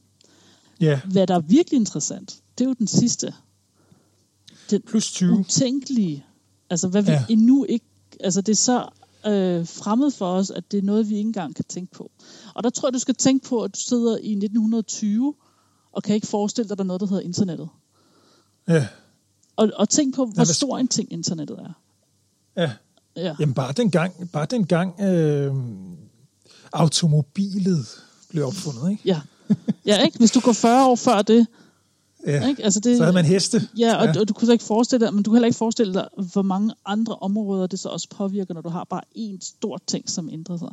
[0.80, 3.34] Ja, Hvad der er virkelig interessant, det er jo den sidste.
[4.70, 5.32] Den plus 20.
[5.38, 6.24] utænkelige.
[6.70, 7.24] Altså, hvad vi ja.
[7.28, 7.86] endnu ikke...
[8.20, 8.88] Altså, det er så
[9.26, 12.10] øh, fremmed for os, at det er noget, vi ikke engang kan tænke på.
[12.54, 15.34] Og der tror jeg, du skal tænke på, at du sidder i 1920,
[15.92, 17.68] og kan ikke forestille dig, at der er noget, der hedder internettet.
[18.68, 18.86] Ja,
[19.56, 21.72] Og, og tænk på, hvor hvad- stor en ting internettet er.
[22.62, 22.72] ja.
[23.16, 23.34] Ja.
[23.40, 25.54] Jamen bare dengang, bare dengang øh,
[26.72, 27.86] automobilet
[28.28, 29.02] blev opfundet, ikke?
[29.04, 29.20] Ja.
[29.86, 30.18] ja, ikke?
[30.18, 31.46] Hvis du går 40 år før det,
[32.26, 32.48] Ja.
[32.48, 32.64] ikke?
[32.64, 33.68] Altså det Så havde man heste.
[33.78, 34.20] Ja, og, Ja.
[34.20, 36.42] og du kunne så ikke forestille dig, men du kan heller ikke forestille dig, hvor
[36.42, 40.28] mange andre områder det så også påvirker, når du har bare én stor ting, som
[40.32, 40.68] ændrer sig.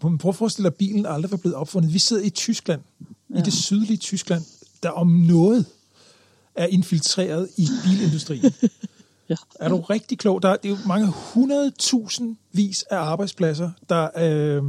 [0.00, 1.94] Prøv at forestille dig, at bilen aldrig var blevet opfundet.
[1.94, 2.80] Vi sidder i Tyskland,
[3.34, 3.38] ja.
[3.38, 4.42] i det sydlige Tyskland,
[4.82, 5.66] der om noget
[6.54, 8.52] er infiltreret i bilindustrien.
[9.28, 9.34] Ja.
[9.60, 10.42] Er du rigtig klog?
[10.42, 14.62] Der er, det er jo mange hundredtusind vis af arbejdspladser, der, øh,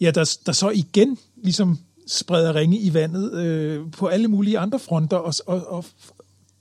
[0.00, 1.78] ja, der, der så igen ligesom
[2.12, 5.84] spreder ringe i vandet øh, på alle mulige andre fronter og, og, og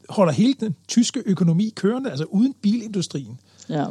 [0.10, 3.40] holder hele den tyske økonomi kørende, altså uden bilindustrien
[3.70, 3.86] Ja.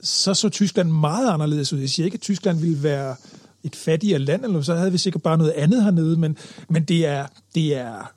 [0.00, 1.78] så så Tyskland meget anderledes ud.
[1.78, 3.16] Jeg siger ikke, at Tyskland ville være
[3.62, 6.36] et fattigere land, eller så havde vi sikkert bare noget andet hernede, men,
[6.68, 8.12] men det, er, det er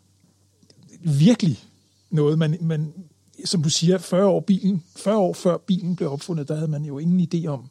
[1.03, 1.59] virkelig
[2.09, 2.93] noget, man, man,
[3.45, 6.85] som du siger, 40 år, bilen, 40 år før bilen blev opfundet, der havde man
[6.85, 7.69] jo ingen idé om,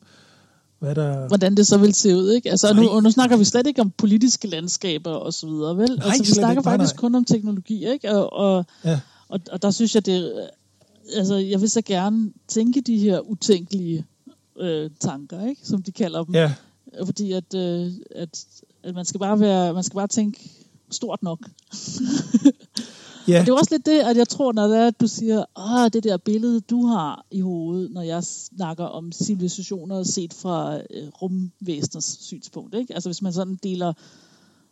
[0.80, 1.28] hvad der...
[1.28, 2.50] Hvordan det så vil se ud, ikke?
[2.50, 2.82] Altså, Nej.
[2.82, 5.88] nu, og nu snakker vi slet ikke om politiske landskaber og så videre, vel?
[5.96, 6.68] Nej, altså, vi snakker ikke.
[6.68, 7.00] Nej, faktisk nej.
[7.00, 8.10] kun om teknologi, ikke?
[8.10, 9.00] Og, og, Ja.
[9.28, 10.32] og, og der synes jeg, det
[11.16, 14.06] altså, jeg vil så gerne tænke de her utænkelige
[14.60, 15.60] øh, tanker, ikke?
[15.64, 16.34] Som de kalder dem.
[16.34, 16.52] Ja,
[17.04, 18.44] Fordi at, øh, at,
[18.82, 20.50] at man skal bare være, man skal bare tænke
[20.90, 21.38] stort nok.
[23.28, 25.44] ja, Det er også lidt det, at jeg tror, når det er, at du siger,
[25.56, 30.76] ah, det der billede, du har i hovedet, når jeg snakker om civilisationer set fra
[30.76, 32.74] øh, rumvæseners synspunkt.
[32.74, 32.94] Ikke?
[32.94, 33.92] Altså hvis man sådan deler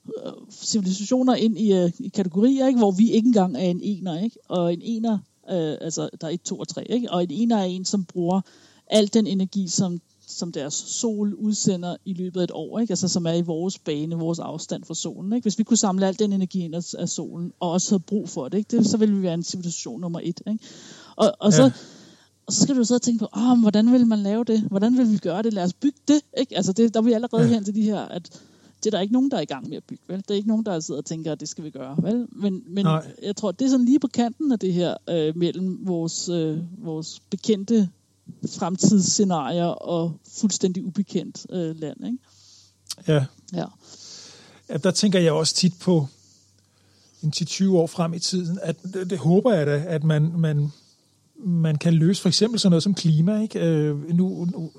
[0.06, 2.78] øh, civilisationer ind i, øh, i kategorier, ikke?
[2.78, 4.36] hvor vi ikke engang er en ener, ikke?
[4.48, 5.18] og en ener,
[5.50, 7.12] øh, altså der er et, to og tre, ikke?
[7.12, 8.40] og en ener er en, som bruger
[8.90, 10.00] al den energi, som
[10.38, 12.92] som deres sol udsender i løbet af et år, ikke?
[12.92, 15.32] Altså, som er i vores bane, vores afstand fra solen.
[15.32, 15.44] Ikke?
[15.44, 18.48] Hvis vi kunne samle al den energi ind af, solen, og også havde brug for
[18.48, 18.76] det, ikke?
[18.76, 20.40] det så ville vi være en situation nummer et.
[20.46, 20.64] Ikke?
[21.16, 21.70] Og, og, så,
[22.46, 24.60] og så skal du så tænke på, oh, hvordan vil man lave det?
[24.60, 25.52] Hvordan vil vi gøre det?
[25.52, 26.20] Lad os bygge det.
[26.38, 26.56] Ikke?
[26.56, 27.48] Altså det, der er vi allerede ja.
[27.48, 28.42] hen til de her, at
[28.84, 30.02] det er der ikke nogen, der er i gang med at bygge.
[30.08, 30.18] Vel?
[30.18, 31.96] Det er ikke nogen, der sidder og tænker, at det skal vi gøre.
[32.02, 32.26] Vel?
[32.32, 32.86] Men, men
[33.22, 36.58] jeg tror, det er sådan lige på kanten af det her, øh, mellem vores, øh,
[36.84, 37.88] vores bekendte
[38.58, 42.06] fremtidsscenarier og fuldstændig ubekendt øh, land.
[42.06, 42.18] Ikke?
[43.08, 43.24] Ja.
[43.52, 43.64] ja.
[44.68, 44.76] ja.
[44.76, 46.06] Der tænker jeg også tit på
[47.22, 50.72] en 10-20 år frem i tiden, at det, det håber jeg da, at man, man,
[51.36, 53.42] man kan løse for eksempel sådan noget som klima.
[53.42, 53.60] Ikke?
[53.60, 54.70] Øh, nu, nu,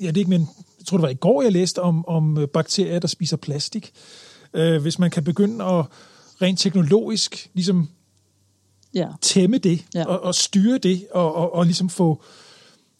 [0.00, 0.48] ja, det er ikke, men
[0.78, 3.92] jeg tror, det var i går, jeg læste om, om bakterier, der spiser plastik.
[4.54, 5.84] Øh, hvis man kan begynde at
[6.42, 7.88] rent teknologisk ligesom
[8.94, 9.08] ja.
[9.20, 10.04] tæmme det ja.
[10.04, 12.22] og, og styre det og, og, og ligesom få,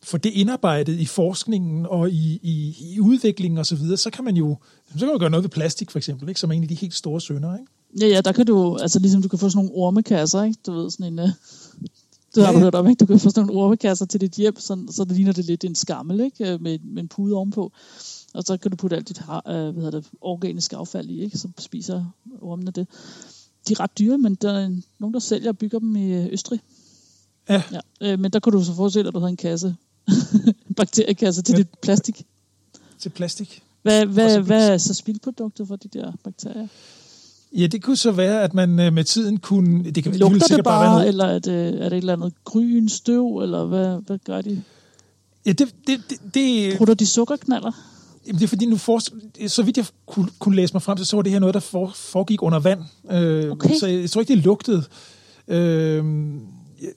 [0.03, 4.25] få det indarbejdet i forskningen og i, i, i udviklingen osv., så, videre, så kan
[4.25, 4.57] man jo
[4.93, 6.41] så kan man gøre noget ved plastik for eksempel, ikke?
[6.41, 7.57] som er en af de helt store sønder.
[7.59, 7.71] Ikke?
[8.01, 10.59] Ja, ja, der kan du, altså ligesom du kan få sådan nogle ormekasser, ikke?
[10.67, 11.29] Du ved, sådan en, uh,
[12.35, 12.59] det har ja.
[12.59, 13.01] du hørt om, ikke?
[13.01, 15.65] Du kan få sådan nogle ormekasser til dit hjem, så, så det ligner det lidt
[15.65, 16.53] en skammel, ikke?
[16.53, 17.73] Øh, med, med en pude ovenpå.
[18.35, 21.39] Og så kan du putte alt dit uh, hvad hedder det, organiske affald i, ikke?
[21.39, 22.05] Så spiser
[22.41, 22.87] ormene det.
[23.69, 26.61] De er ret dyre, men der er nogen, der sælger og bygger dem i Østrig.
[27.49, 27.63] Ja.
[27.73, 27.81] ja.
[28.01, 29.77] Øh, men der kunne du så forestille, at du havde en kasse,
[30.69, 31.59] en bakteriekasse til ja.
[31.59, 32.27] dit plastik.
[32.99, 33.63] Til plastik.
[33.83, 36.67] Hvad, hvad, hvad er så spildproduktet for de der bakterier?
[37.53, 39.91] Ja, det kunne så være, at man øh, med tiden kunne...
[39.91, 42.33] Det kan, Lugter det, det bare, bare eller er det, er det et eller andet
[42.45, 44.63] gryn støv, eller hvad, hvad gør de?
[45.47, 45.75] Ja, det...
[45.87, 47.73] det, det, det Bruger de sukkerknaller?
[48.27, 49.01] Jamen, det er fordi, nu for,
[49.49, 51.61] så vidt jeg kunne, kunne læse mig frem til, så var det her noget, der
[51.61, 52.81] for, foregik under vand.
[53.11, 53.75] Øh, okay.
[53.75, 54.85] Så jeg, jeg tror ikke, det lugtede.
[55.49, 56.05] Øh,
[56.83, 56.91] jeg,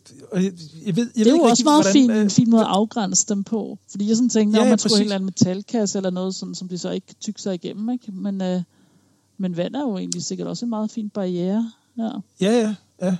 [0.43, 0.53] jeg,
[0.85, 3.43] jeg ved, jeg det er jo også meget fin, en fin måde at afgrænse dem
[3.43, 3.77] på.
[3.91, 6.55] Fordi jeg sådan tænkte, ja, om man skulle en eller anden metalkasse eller noget, sådan,
[6.55, 7.89] som de så ikke tykker sig igennem.
[7.89, 8.11] Ikke?
[8.11, 8.41] Men...
[8.41, 8.61] Øh,
[9.41, 11.71] men vand er jo egentlig sikkert også en meget fin barriere.
[11.97, 12.09] Ja,
[12.41, 12.75] ja, ja.
[13.01, 13.17] ja.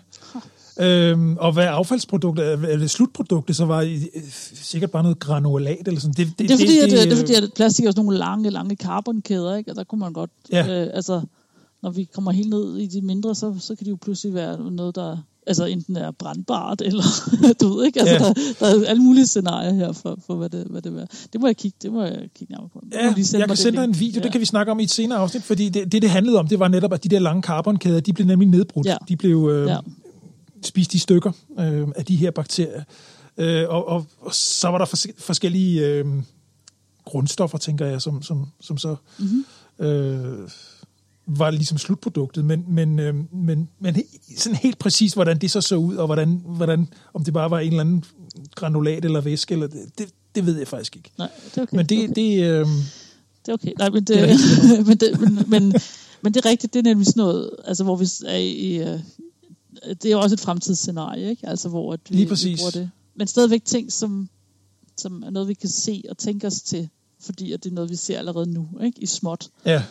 [0.79, 4.09] Øhm, og hvad affaldsproduktet, eller slutproduktet, så var det
[4.53, 6.13] sikkert bare noget granulat eller sådan.
[6.13, 8.05] Det, det, det, er, fordi, det, det, at, det er fordi, at plastik er sådan
[8.05, 9.71] nogle lange, lange carbonkæder, ikke?
[9.71, 10.83] og der kunne man godt, ja.
[10.83, 11.21] øh, altså,
[11.83, 14.71] når vi kommer helt ned i de mindre, så, så kan de jo pludselig være
[14.71, 15.17] noget, der
[15.47, 17.03] altså enten er brandbart, eller
[17.61, 18.19] du ved ikke, altså ja.
[18.19, 21.05] der, der er alle mulige scenarier her for, for hvad, det, hvad det er.
[21.33, 22.81] Det må jeg kigge, det må jeg kigge nærmere på.
[22.91, 24.23] Ja, jeg kan sende dig en video, ja.
[24.23, 26.47] det kan vi snakke om i et senere afsnit, fordi det, det, det handlede om,
[26.47, 28.87] det var netop, at de der lange carbonkæder, de blev nemlig nedbrudt.
[28.87, 28.97] Ja.
[29.07, 29.77] De blev øh, ja.
[30.63, 32.83] spist i stykker øh, af de her bakterier.
[33.37, 36.05] Øh, og, og, og så var der fors- forskellige øh,
[37.05, 38.95] grundstoffer, tænker jeg, som, som, som så...
[39.19, 39.85] Mm-hmm.
[39.85, 40.49] Øh,
[41.25, 43.95] var ligesom slutproduktet, men, men, øh, men, men
[44.37, 47.59] sådan helt præcis, hvordan det så så ud, og hvordan, hvordan, om det bare var
[47.59, 48.03] en eller anden
[48.55, 51.11] granulat eller væske, eller det, det, det ved jeg faktisk ikke.
[51.17, 51.77] Nej, det er okay.
[51.77, 52.15] Men det, det, okay.
[52.15, 52.65] det, øh,
[53.45, 53.71] det er okay.
[53.77, 55.73] Nej, men det, det men, det, men, men,
[56.21, 58.99] men det er rigtigt, det er nemlig sådan noget, altså hvor vi er i, øh,
[59.87, 61.47] det er jo også et fremtidsscenarie, ikke?
[61.47, 62.45] Altså hvor at vi, Lige præcis.
[62.45, 62.89] vi bruger det.
[63.15, 64.29] Men stadigvæk ting, som,
[64.97, 67.89] som er noget, vi kan se og tænke os til, fordi at det er noget,
[67.89, 69.01] vi ser allerede nu, ikke?
[69.01, 69.49] I småt.
[69.65, 69.83] Ja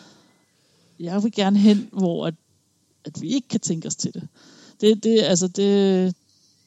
[1.00, 2.34] jeg vil gerne hen, hvor at,
[3.04, 4.28] at vi ikke kan tænke os til det.
[4.80, 6.14] Det, det, altså det,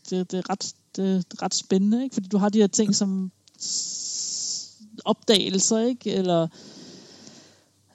[0.10, 2.14] det, det, er ret, det, det er ret spændende, ikke?
[2.14, 3.32] fordi du har de her ting som
[5.06, 6.14] opdagelser, ikke?
[6.14, 6.48] eller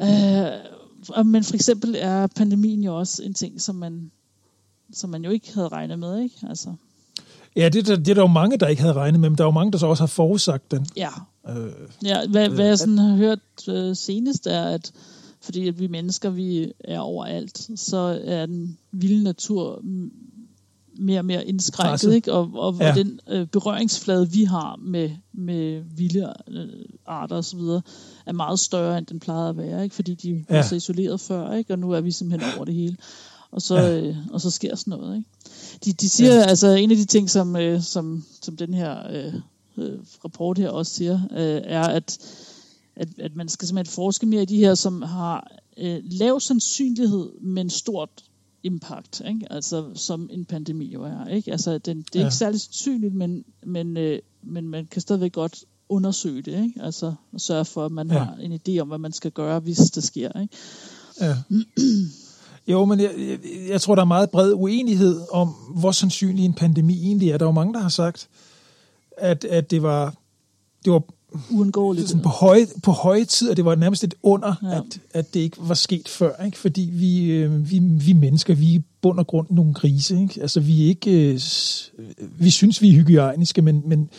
[0.01, 4.11] øh, men for eksempel er pandemien jo også en ting, som man,
[4.93, 6.36] som man jo ikke havde regnet med, ikke?
[6.49, 6.74] Altså.
[7.57, 9.45] Ja, det, det, det er der jo mange, der ikke havde regnet med, men der
[9.45, 10.86] er jo mange, der så også har forudsagt den.
[10.97, 11.11] Ja,
[11.49, 11.72] øh,
[12.05, 14.93] ja hvad, hvad jeg sådan har hørt øh, senest er, at
[15.41, 19.82] fordi at vi mennesker, vi er overalt, så er den vilde natur
[20.99, 22.32] mere og mere indskrænket, ikke?
[22.32, 22.95] og, og, ja.
[22.95, 26.68] den øh, berøringsflade, vi har med, med vilde øh,
[27.07, 27.61] arter osv.,
[28.26, 29.95] er meget større, end den plejede at være, ikke?
[29.95, 30.57] fordi de ja.
[30.57, 31.72] var så isoleret før, ikke?
[31.72, 32.97] og nu er vi simpelthen over det hele.
[33.51, 34.01] Og så, ja.
[34.01, 35.16] øh, og så sker sådan noget.
[35.16, 35.28] Ikke?
[35.84, 36.43] De, de siger, ja.
[36.43, 39.34] altså en af de ting, som, øh, som, som den her øh,
[39.76, 42.18] øh, rapport her også siger, øh, er, at
[42.99, 47.30] at, at man skal simpelthen forske mere i de her, som har øh, lav sandsynlighed,
[47.40, 48.11] men stort
[48.62, 49.46] impact, ikke?
[49.51, 51.26] altså som en pandemi jo er.
[51.26, 51.53] Ikke?
[51.53, 52.26] Altså, den, det er ja.
[52.26, 56.82] ikke særlig sandsynligt, men, men, øh, men man kan stadigvæk godt undersøge det, ikke?
[56.82, 58.18] altså og sørge for, at man ja.
[58.18, 60.40] har en idé om, hvad man skal gøre, hvis det sker.
[60.40, 60.57] Ikke?
[61.20, 61.36] Ja.
[62.72, 63.38] Jo, men jeg, jeg,
[63.68, 67.38] jeg tror, der er meget bred uenighed om, hvor sandsynlig en pandemi egentlig er.
[67.38, 68.28] Der er jo mange, der har sagt,
[69.16, 70.14] at, at det var
[70.84, 71.03] det var
[71.51, 72.09] uundgåeligt.
[72.09, 74.76] Sådan på, høje, på høje tid, og det var nærmest et under, ja.
[74.76, 76.45] at, at det ikke var sket før.
[76.45, 76.59] Ikke?
[76.59, 80.20] Fordi vi, øh, vi, vi mennesker, vi er bund og grund nogle grise.
[80.22, 80.41] Ikke?
[80.41, 81.33] Altså, vi er ikke...
[81.33, 81.41] Øh,
[82.39, 84.11] vi synes, vi er hygiejniske, men, men,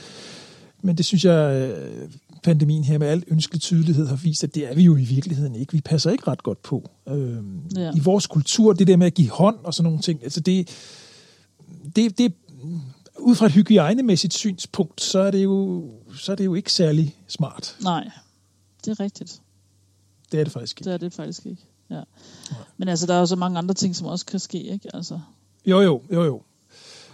[0.81, 1.71] men det synes jeg...
[1.71, 2.09] Øh,
[2.43, 5.55] pandemien her med al ønskelig tydelighed har vist, at det er vi jo i virkeligheden
[5.55, 5.73] ikke.
[5.73, 6.89] Vi passer ikke ret godt på.
[7.09, 7.37] Øh,
[7.75, 7.91] ja.
[7.95, 10.69] I vores kultur, det der med at give hånd og sådan nogle ting, altså det,
[11.95, 12.33] det, det
[13.19, 17.15] ud fra et hygiejnemæssigt synspunkt, så er det jo, så er det jo ikke særlig
[17.27, 17.75] smart.
[17.83, 18.09] Nej,
[18.85, 19.41] det er rigtigt.
[20.31, 20.85] Det er det faktisk ikke.
[20.85, 22.01] Det er det faktisk ikke, ja.
[22.77, 24.95] Men altså, der er jo så mange andre ting, som også kan ske, ikke?
[24.95, 25.19] Altså.
[25.65, 26.41] Jo, jo, jo, jo.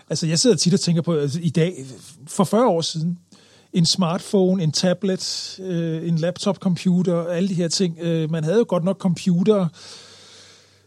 [0.10, 1.86] Altså, jeg sidder tit og tænker på, altså, i dag,
[2.28, 3.20] for 40 år siden,
[3.74, 7.99] en smartphone, en tablet, øh, en laptop-computer, alle de her ting.
[7.99, 9.68] Øh, man havde jo godt nok computer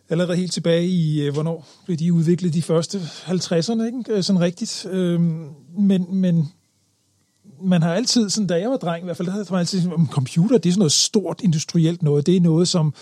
[0.08, 4.04] allerede helt tilbage i, øh, hvornår blev de udviklet, de første 50'erne, ikke?
[4.08, 4.86] Øh, sådan rigtigt.
[4.90, 5.20] Øh,
[5.78, 6.52] men, men
[7.62, 9.92] man har altid, sådan, da jeg var dreng i hvert fald, der havde man altid
[9.92, 12.26] om computer, det er sådan noget stort industrielt noget.
[12.26, 12.94] Det er noget, som,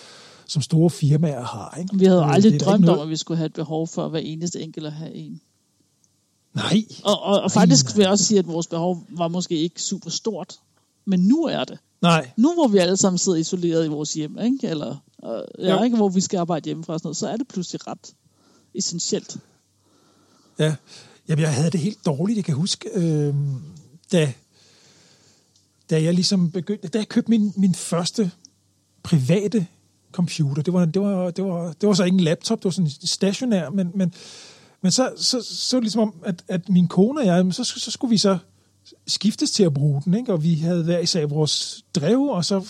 [0.47, 1.77] som store firmaer har.
[1.79, 1.99] Ikke?
[1.99, 4.61] Vi havde jo aldrig drømt om, at vi skulle have et behov for hver eneste
[4.61, 5.41] enkelt at have en.
[6.55, 6.85] Nej.
[7.05, 7.97] Og, og, og faktisk nej.
[7.97, 10.55] vil jeg også sige, at vores behov var måske ikke super stort.
[11.05, 11.79] Men nu er det.
[12.03, 12.30] Nej.
[12.36, 14.68] Nu hvor vi alle sammen sidder isoleret i vores hjem, ikke?
[14.68, 14.97] eller
[15.59, 18.14] ja, ikke, hvor vi skal arbejde hjemmefra, og sådan noget, så er det pludselig ret
[18.74, 19.36] essentielt.
[20.59, 20.74] Ja,
[21.28, 22.36] Jamen, jeg havde det helt dårligt.
[22.36, 23.34] Jeg kan huske, øh,
[24.12, 24.32] da,
[25.90, 28.30] da jeg ligesom begyndte, da jeg købte min, min første
[29.03, 29.66] private
[30.12, 32.70] computer, det var, det var, det var, det var så ikke en laptop, det var
[32.70, 34.14] sådan stationær, men, men,
[34.80, 38.11] men så, så, så ligesom om, at, at min kone og jeg, så, så skulle
[38.11, 38.38] vi så
[39.07, 40.32] skiftes til at bruge den, ikke?
[40.32, 42.68] og vi havde hver især vores drev, og så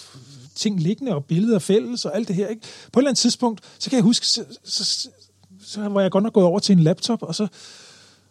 [0.55, 2.49] ting liggende, og billeder fælles, og alt det her.
[2.49, 2.63] Ikke?
[2.93, 5.09] På et eller andet tidspunkt, så kan jeg huske, så, så,
[5.65, 7.47] så var jeg godt nok gået over til en laptop, og så,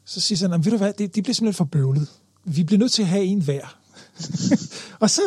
[0.06, 2.08] så siger han, ved du hvad, det, det bliver simpelthen for bøvlet.
[2.44, 3.78] Vi bliver nødt til at have en hver.
[5.00, 5.22] og så,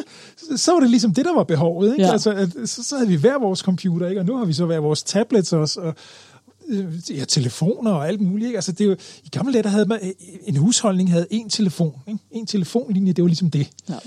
[0.57, 1.93] så var det ligesom det, der var behovet.
[1.93, 2.05] Ikke?
[2.05, 2.13] Ja.
[2.13, 4.21] Altså, at, så, så havde vi hver vores computer, ikke?
[4.21, 5.95] og nu har vi så hver vores tablets også, og
[7.11, 8.47] ja, telefoner og alt muligt.
[8.47, 8.57] Ikke?
[8.57, 10.15] Altså, det er jo, I gamle dage, der havde man,
[10.45, 11.95] en husholdning havde en telefon.
[12.07, 12.21] Ikke?
[12.31, 13.71] En telefonlinje, det var ligesom det.
[13.89, 13.99] Ja.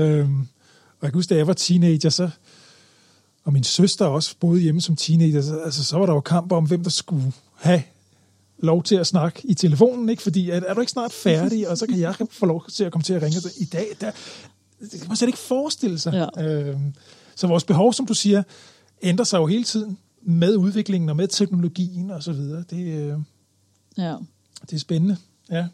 [0.00, 2.30] Øhm, og jeg kan huske, da jeg var teenager, så,
[3.44, 6.52] og min søster også boede hjemme som teenager, så, altså, så var der jo kamp
[6.52, 7.82] om, hvem der skulle have
[8.58, 10.22] lov til at snakke i telefonen, ikke?
[10.22, 12.92] fordi at, er du ikke snart færdig, og så kan jeg få lov til at
[12.92, 13.40] komme til at ringe.
[13.40, 14.10] Så I dag, der,
[14.80, 16.28] det kan man slet ikke forestille sig.
[16.36, 16.42] Ja.
[16.44, 16.94] Øhm,
[17.34, 18.42] så vores behov, som du siger,
[19.02, 22.64] ændrer sig jo hele tiden med udviklingen og med teknologien og så videre.
[22.70, 23.18] Det, øh,
[23.98, 24.16] ja.
[24.62, 25.16] det er spændende.
[25.50, 25.68] Ja.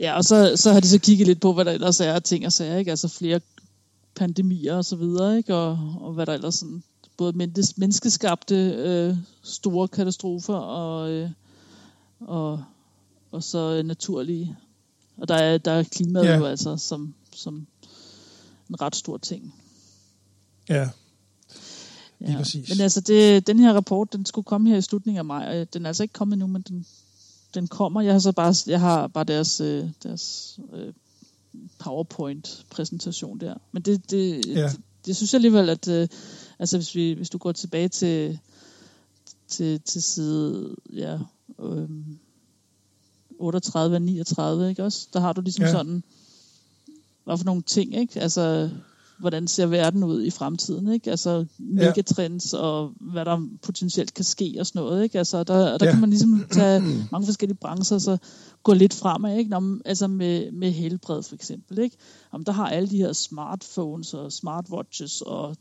[0.00, 2.46] Ja, og så, så har de så kigget lidt på, hvad der ellers er ting
[2.46, 2.90] og sager, ikke?
[2.90, 3.40] Altså flere
[4.14, 5.54] pandemier og så videre, ikke?
[5.54, 6.82] Og, og hvad der ellers sådan,
[7.16, 11.30] både menneskeskabte øh, store katastrofer og, øh,
[12.20, 12.64] og,
[13.30, 14.56] og så naturlige.
[15.16, 16.36] Og der er, der er klimaet ja.
[16.36, 17.66] jo altså som, som
[18.68, 19.54] en ret stor ting.
[20.68, 20.88] Ja,
[22.26, 22.36] Ja.
[22.36, 22.68] præcis.
[22.68, 25.74] Men altså, det, den her rapport, den skulle komme her i slutningen af maj, og
[25.74, 26.86] den er altså ikke kommet nu, men den,
[27.54, 28.00] den kommer.
[28.00, 30.92] Jeg har så bare, jeg har bare deres, øh, deres øh,
[31.78, 33.54] PowerPoint-præsentation der.
[33.72, 34.62] Men det, det, ja.
[34.62, 36.08] det, det synes jeg alligevel, at øh,
[36.58, 38.38] altså, hvis, vi, hvis du går tilbage til,
[39.48, 41.18] til, til side ja,
[41.62, 41.88] øh,
[43.38, 45.08] 38 og 39, ikke også?
[45.12, 45.70] Der har du ligesom ja.
[45.70, 46.02] sådan,
[47.24, 48.20] hvad for nogle ting, ikke?
[48.20, 48.70] Altså,
[49.22, 51.10] hvordan ser verden ud i fremtiden, ikke?
[51.10, 55.18] Altså megatrends og hvad der potentielt kan ske og sådan noget, ikke?
[55.18, 55.92] Altså der, der ja.
[55.92, 56.80] kan man ligesom tage
[57.12, 58.16] mange forskellige brancher og så
[58.62, 59.50] gå lidt fremad, ikke?
[59.50, 61.96] Når, altså med, med helbred for eksempel, ikke?
[62.32, 65.56] Om der har alle de her smartphones og smartwatches og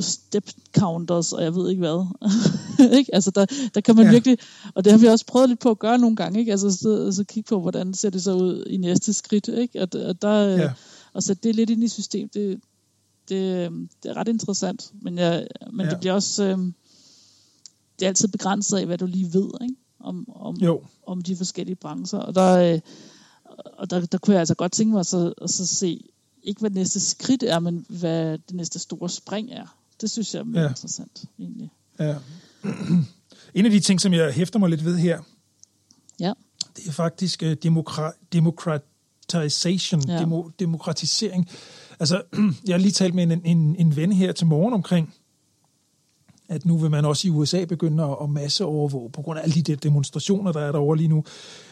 [0.00, 2.06] step counters, og jeg ved ikke hvad.
[2.98, 3.14] ikke?
[3.14, 4.10] Altså der, der kan man ja.
[4.10, 4.38] virkelig,
[4.74, 6.52] og det har vi også prøvet lidt på at gøre nogle gange, ikke?
[6.52, 9.82] Altså så, så kigge på, hvordan ser det så ud i næste skridt, ikke?
[9.82, 10.70] Og, og der, ja
[11.12, 12.60] og sætte det lidt ind i system, det,
[13.28, 13.70] det,
[14.02, 14.92] det er ret interessant.
[15.02, 15.90] Men, jeg, men ja.
[15.90, 16.58] det bliver også, øh,
[17.98, 19.74] det er altid begrænset af, hvad du lige ved, ikke?
[20.00, 20.82] Om, om, jo.
[21.06, 22.18] om de forskellige brancher.
[22.18, 22.80] Og der, øh,
[23.78, 26.04] og der, der kunne jeg altså godt tænke mig at så, at så se,
[26.42, 29.76] ikke hvad det næste skridt er, men hvad det næste store spring er.
[30.00, 30.68] Det synes jeg er ja.
[30.68, 31.70] interessant, egentlig.
[31.98, 32.16] Ja.
[33.54, 35.22] En af de ting, som jeg hæfter mig lidt ved her,
[36.20, 36.32] ja.
[36.76, 38.82] det er faktisk uh, demokra- demokrat
[39.32, 40.18] democratization, ja.
[40.18, 41.48] demo, demokratisering.
[42.00, 42.22] Altså,
[42.66, 45.14] jeg har lige talt med en, en, en ven her til morgen omkring,
[46.48, 49.54] at nu vil man også i USA begynde at, at masseovervåge på grund af alle
[49.54, 51.24] de der demonstrationer, der er derovre lige nu.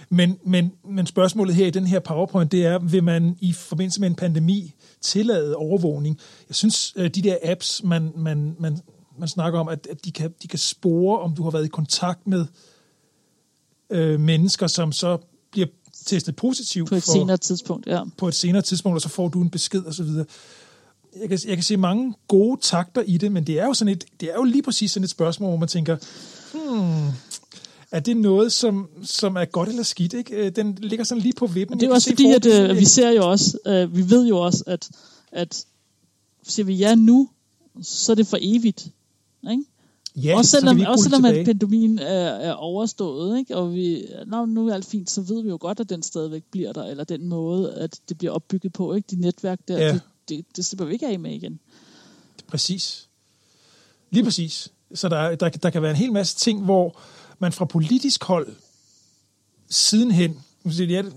[0.08, 4.00] Men, men, men spørgsmålet her i den her PowerPoint, det er, vil man i forbindelse
[4.00, 6.18] med en pandemi tillade overvågning?
[6.48, 8.78] Jeg synes, øh, de der apps, man, man, man,
[9.18, 11.68] man snakker om, at, at de, kan, de kan spore, om du har været i
[11.68, 12.46] kontakt med
[13.90, 15.18] øh, mennesker, som så
[15.52, 15.66] bliver
[16.10, 16.88] testet positivt.
[16.88, 18.02] På et for, senere tidspunkt, ja.
[18.16, 20.26] På et senere tidspunkt, og så får du en besked og så videre.
[21.20, 23.92] Jeg kan, jeg kan se mange gode takter i det, men det er jo sådan
[23.92, 25.96] et, det er jo lige præcis sådan et spørgsmål, hvor man tænker,
[26.52, 27.12] hmm,
[27.90, 30.12] er det noget, som, som er godt eller skidt?
[30.12, 30.34] Ikke?
[30.34, 31.80] Øh, Den ligger sådan lige på vippen.
[31.80, 34.64] Det er også fordi, at øh, vi ser jo også, øh, vi ved jo også,
[34.66, 34.88] at,
[35.32, 35.64] at
[36.46, 37.28] siger vi ja nu,
[37.82, 38.88] så er det for evigt.
[39.50, 39.64] Ikke?
[40.24, 43.56] Ja, også så selvom, ikke også selvom at pandemien er, er overstået, ikke?
[43.56, 46.42] og vi, nå, nu er alt fint, så ved vi jo godt, at den stadigvæk
[46.50, 48.94] bliver der, eller den måde, at det bliver opbygget på.
[48.94, 49.06] Ikke?
[49.10, 49.92] De netværk der, Ja.
[49.92, 51.60] det, det, det slipper vi ikke af med igen.
[52.46, 53.08] Præcis.
[54.10, 54.68] Lige præcis.
[54.94, 56.98] Så der, der, der kan være en hel masse ting, hvor
[57.38, 58.48] man fra politisk hold
[59.68, 60.38] sidenhen,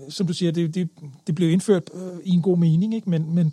[0.08, 0.88] som du siger, det, det,
[1.26, 3.10] det blev indført øh, i en god mening, ikke?
[3.10, 3.52] Men, men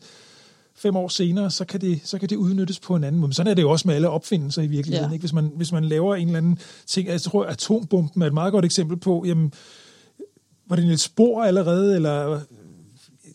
[0.81, 3.27] fem år senere, så kan, det, så kan det udnyttes på en anden måde.
[3.27, 5.09] Men sådan er det jo også med alle opfindelser i virkeligheden.
[5.09, 5.13] Ja.
[5.13, 5.21] Ikke?
[5.21, 8.51] Hvis, man, hvis man laver en eller anden ting, jeg tror, atombomben er et meget
[8.51, 9.53] godt eksempel på, jamen,
[10.67, 12.41] var det Niels Bohr allerede, eller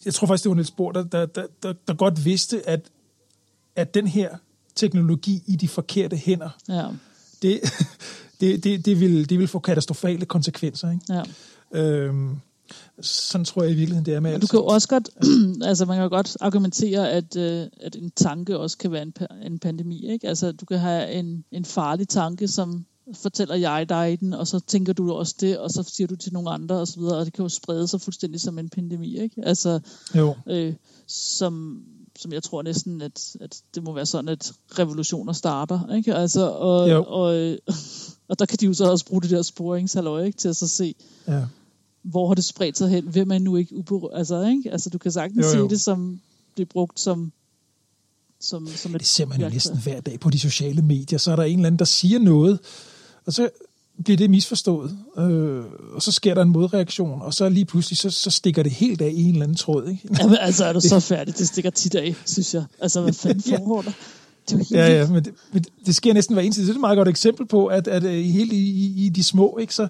[0.04, 2.80] jeg tror faktisk, det var Niels Bohr, der, der, der, der, der godt vidste, at,
[3.76, 4.36] at den her
[4.74, 6.86] teknologi i de forkerte hænder, Ja,
[7.42, 7.60] det,
[8.40, 10.90] det, det, det, vil, det vil få katastrofale konsekvenser.
[10.90, 11.04] Ikke?
[11.08, 11.22] ja.
[11.80, 12.40] Øhm,
[13.00, 14.42] sådan tror jeg i virkeligheden, det er med alt.
[14.42, 15.10] du kan jo også godt,
[15.68, 19.14] altså man kan jo godt argumentere, at, øh, at en tanke også kan være en,
[19.42, 20.10] en pandemi.
[20.12, 20.28] Ikke?
[20.28, 24.60] Altså du kan have en, en farlig tanke, som fortæller jeg dig den, og så
[24.60, 27.42] tænker du også det, og så siger du til nogle andre osv., og det kan
[27.42, 29.18] jo sprede sig fuldstændig som en pandemi.
[29.18, 29.42] Ikke?
[29.44, 29.80] Altså,
[30.14, 30.74] Jo, øh,
[31.06, 31.82] som,
[32.18, 35.94] som jeg tror næsten, at, at det må være sådan, at revolutioner starter.
[35.94, 36.14] Ikke?
[36.14, 37.04] Altså, og, Jo.
[37.08, 37.58] og, øh,
[38.28, 40.38] og der kan de jo så også bruge det der sporingshalløj, ikke?
[40.38, 40.94] til at så se,
[41.28, 41.42] ja.
[42.10, 43.04] Hvor har det spredt sig hen?
[43.04, 44.18] Hvem er nu ikke uberørt?
[44.18, 44.72] Altså, ikke?
[44.72, 45.68] altså, du kan sagtens Jo, jo.
[45.68, 46.20] se det som
[46.56, 47.32] det er brugt som,
[48.40, 51.18] som, som et Det ser man jo næsten hver dag på de sociale medier.
[51.18, 52.58] Så er der en eller anden, der siger noget,
[53.26, 53.48] og så
[54.04, 54.98] bliver det misforstået.
[55.18, 58.72] Øh, og så sker der en modreaktion, og så lige pludselig, så, så stikker det
[58.72, 59.88] helt af i en eller anden tråd.
[59.88, 60.08] Ikke?
[60.20, 61.38] Jamen, altså, er du så færdig?
[61.38, 62.64] Det stikker tit af, synes jeg.
[62.80, 63.92] Altså, hvad fanden foregår der?
[64.50, 66.62] Det er Ja, ja, men det, men det sker næsten hver eneste.
[66.62, 69.22] Det er et meget godt eksempel på, at, at øh, helt i, i, i de
[69.22, 69.88] små, ikke, så,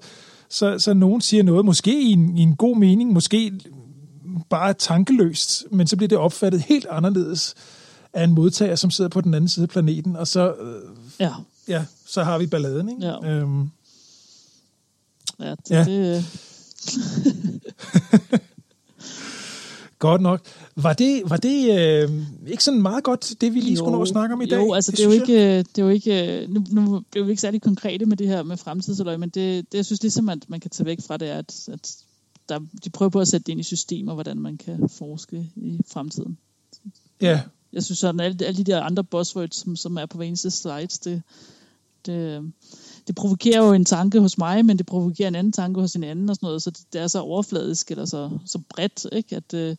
[0.51, 3.53] så, så nogen siger noget, måske i en, i en god mening, måske
[4.51, 7.55] bare tankeløst, men så bliver det opfattet helt anderledes
[8.12, 10.82] af en modtager, som sidder på den anden side af planeten, og så, øh,
[11.20, 11.32] Ja,
[11.68, 12.88] ja, så har vi balladen.
[12.88, 13.07] Ikke?
[13.07, 13.30] Ja.
[13.30, 13.70] Øhm,
[15.40, 15.84] ja, det, Ja.
[15.84, 16.24] det,
[19.99, 20.40] godt nok.
[20.76, 22.11] Var det, var det øh,
[22.47, 24.57] ikke sådan meget godt, det vi lige skulle nå at snakke om i dag?
[24.57, 27.30] Jo, altså det, det, er jo ikke, det er jo ikke, nu, nu blev vi
[27.30, 30.38] ikke særlig konkrete med det her med fremtidsaløg, men det, det jeg synes ligesom, at
[30.49, 31.97] man kan tage væk fra det, er, at, at
[32.49, 35.80] der, de prøver på at sætte det ind i systemer, hvordan man kan forske i
[35.92, 36.38] fremtiden.
[37.20, 37.42] Ja,
[37.72, 40.51] Jeg synes sådan, alle, alle de der andre buzzwords, som, som er på hver eneste
[40.51, 41.22] slides, det,
[42.07, 42.53] det,
[43.07, 46.04] det provokerer jo en tanke hos mig, men det provokerer en anden tanke hos en
[46.04, 49.36] anden og sådan noget, så det, det er så overfladisk eller så, så bredt, ikke?
[49.36, 49.76] At, øh,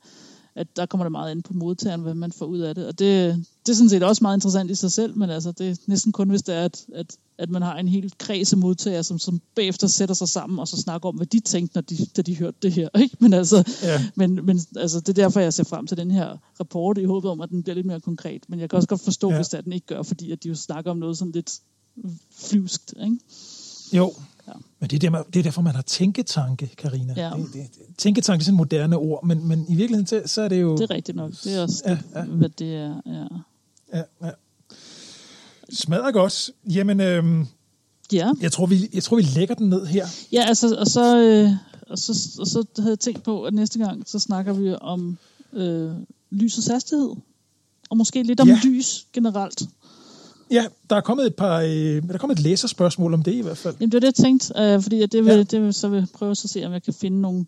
[0.55, 2.87] at der kommer det meget ind på modtageren, hvad man får ud af det.
[2.87, 5.69] Og det, det er sådan set også meget interessant i sig selv, men altså, det
[5.69, 8.57] er næsten kun, hvis det er, at, at, at man har en helt kreds af
[8.59, 11.81] modtagere, som, som bagefter sætter sig sammen og så snakker om, hvad de tænkte, når
[11.81, 12.89] de, da de hørte det her.
[13.01, 13.17] Ikke?
[13.19, 14.05] Men, altså, Ja.
[14.15, 17.31] men, men altså, det er derfor, jeg ser frem til den her rapport, i håbet
[17.31, 18.43] om, at den bliver lidt mere konkret.
[18.49, 19.35] Men jeg kan også godt forstå, Ja.
[19.35, 21.59] hvis det er, den ikke gør, fordi at de jo snakker om noget sådan lidt
[22.35, 22.93] flyvskt.
[23.03, 23.17] Ikke?
[23.93, 24.13] Jo,
[24.47, 24.53] ja.
[24.79, 27.13] Men det er, der, det er derfor, man har tænketanke, Karina.
[27.17, 27.31] Ja.
[27.37, 30.47] Det, det, tænketanke er sådan et moderne ord, men, men i virkeligheden, så, så er
[30.47, 30.77] det jo...
[30.77, 31.31] Det er rigtigt nok.
[31.43, 33.01] Det er også, Ja, ja, hvad det er.
[33.05, 33.25] Ja.
[33.93, 34.31] Ja, ja.
[35.69, 36.49] Smadrer godt.
[36.65, 37.45] Jamen, øhm,
[38.11, 38.31] ja.
[38.41, 40.07] jeg, tror, vi, jeg tror, vi lægger den ned her.
[40.31, 41.51] Ja, altså, og så, øh,
[41.89, 45.17] og, så, og så havde jeg tænkt på, at næste gang, så snakker vi om
[45.53, 45.91] øh,
[46.31, 47.09] lysets hastighed.
[47.89, 48.59] Og måske lidt om ja.
[48.63, 49.63] lys generelt.
[50.51, 51.69] Ja, der er kommet et par, øh,
[52.07, 53.75] der er kommet et læserspørgsmål om det i hvert fald.
[53.79, 55.43] Jamen, det var det, jeg tænkte, øh, fordi det vil, Ja.
[55.43, 57.45] det vil, så vil prøve at se, om jeg kan finde nogle,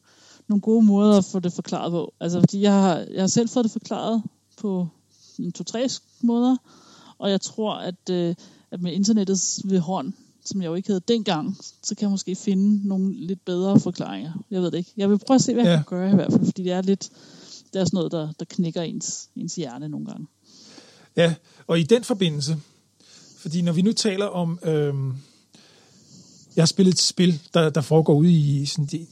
[0.47, 2.14] nogle gode måder at få det forklaret på.
[2.20, 4.24] Altså, fordi jeg har, jeg har selv fået det forklaret
[4.62, 4.88] på
[5.39, 5.88] en to-tre
[6.22, 6.58] måder,
[7.18, 8.36] og jeg tror, at, øh,
[8.72, 10.14] at med internettets ved hånd,
[10.45, 14.32] som jeg jo ikke havde dengang, så kan jeg måske finde nogle lidt bedre forklaringer.
[14.52, 14.91] Jeg ved det ikke.
[14.97, 15.76] Jeg vil prøve at se, hvad jeg Ja.
[15.76, 17.10] kan gøre i hvert fald, fordi det er lidt,
[17.74, 20.28] det er sådan noget, der, der knækker ens, ens hjerne nogle gange.
[21.18, 21.36] Ja,
[21.68, 22.58] og i den forbindelse,
[23.40, 24.60] fordi når vi nu taler om...
[24.64, 25.14] Øhm,
[26.56, 29.08] jeg har spillet et spil, der, der foregår ude i sådan,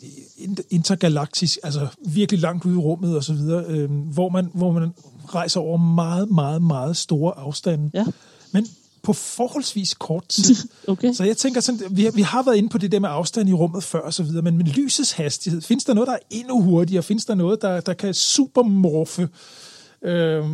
[0.69, 4.93] intergalaktisk, altså virkelig langt ude i rummet og så videre, øhm, hvor, man, hvor man
[5.25, 7.91] rejser over meget, meget, meget store afstande.
[7.93, 8.05] Ja,
[8.51, 8.67] Men
[9.01, 10.55] på forholdsvis kort tid.
[10.87, 11.13] okay.
[11.13, 13.49] Så jeg tænker sådan, vi har, vi har været inde på det der med afstand
[13.49, 16.19] i rummet før og så videre, men med lysets hastighed, findes der noget, der er
[16.29, 17.03] endnu hurtigere?
[17.03, 19.29] Findes der noget, der, der kan supermorfe
[20.01, 20.45] øh,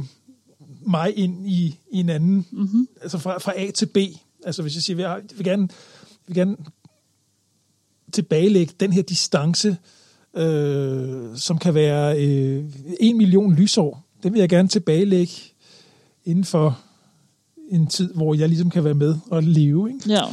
[0.88, 2.88] mig ind i, i en anden, mm-hmm.
[3.02, 3.98] altså fra, fra A til B?
[4.46, 5.70] Altså hvis jeg siger, jeg vil gerne,
[6.28, 6.58] vil gerne
[8.12, 9.78] tilbagelægge den her distance,
[10.36, 12.66] øh, som kan være øh,
[13.00, 15.34] en million lysår, den vil jeg gerne tilbagelægge
[16.26, 16.80] inden for
[17.70, 19.90] en tid, hvor jeg ligesom kan være med og leve.
[19.90, 20.10] Ikke?
[20.10, 20.24] Ja,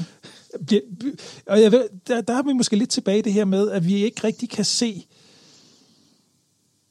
[1.46, 3.94] og jeg ved, der, der er vi måske lidt tilbage det her med, at vi
[3.94, 5.06] ikke rigtig kan se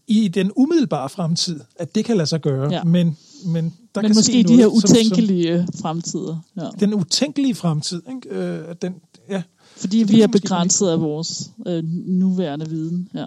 [0.07, 2.73] i den umiddelbare fremtid, at det kan lade sig gøre.
[2.73, 2.83] Ja.
[2.83, 3.63] Men, men
[3.95, 6.39] der Men kan måske ske de her noget, som- utænkelige fremtider.
[6.55, 6.61] Ja.
[6.61, 8.01] Som, den utænkelige fremtid.
[8.09, 8.29] Ikke?
[8.29, 8.95] Øh, den,
[9.29, 9.41] ja.
[9.77, 13.09] Fordi det vi er begrænset af vores øh, nuværende viden.
[13.13, 13.25] Ja.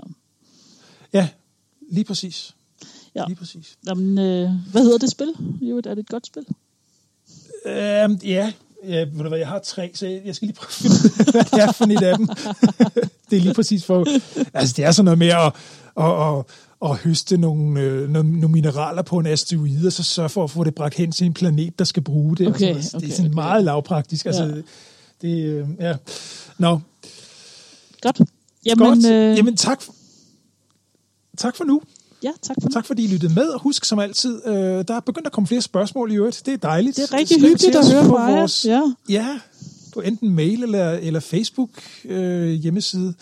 [1.12, 1.28] ja,
[1.90, 2.54] lige præcis.
[3.14, 3.24] Ja.
[3.26, 3.76] Lige præcis.
[3.86, 5.32] Jamen, øh, hvad hedder det spil?
[5.60, 6.42] Jo, er det et godt spil?
[7.66, 8.52] Øhm, ja,
[8.88, 11.44] ja ved du hvad, jeg har tre, så jeg skal lige prøve at finde hvad
[11.44, 12.26] det er for et af dem.
[13.30, 14.06] det er lige præcis for...
[14.54, 15.52] Altså, det er sådan noget med at,
[15.96, 16.44] at, at,
[16.84, 20.50] at høste nogle, øh, nogle, nogle mineraler på en asteroide, og så sørge for at
[20.50, 22.46] få det bragt hen til en planet, der skal bruge det.
[22.48, 22.84] Okay, sådan noget.
[22.84, 23.34] det okay, er sådan okay.
[23.34, 24.26] meget lavpraktisk.
[24.26, 25.28] Altså, Ja.
[25.28, 25.94] det, øh, ja.
[26.58, 26.80] Nå,
[28.02, 28.20] Godt.
[28.66, 29.06] Jamen, godt.
[29.12, 29.82] Øh, Jamen, tak,
[31.38, 31.82] tak for nu.
[32.22, 32.68] ja, tak for.
[32.68, 35.46] Tak fordi I lyttede med, og husk som altid, øh, der er begyndt at komme
[35.46, 36.42] flere spørgsmål i øvrigt.
[36.46, 36.96] Det er dejligt.
[36.96, 38.36] Det er rigtig Skriv hyggeligt at høre fra jer.
[38.38, 38.82] vores- Ja.
[39.08, 39.38] Ja,
[39.94, 41.68] på enten mail eller, eller Facebook
[42.04, 43.14] øh, hjemmeside.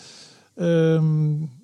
[0.59, 1.03] Øh,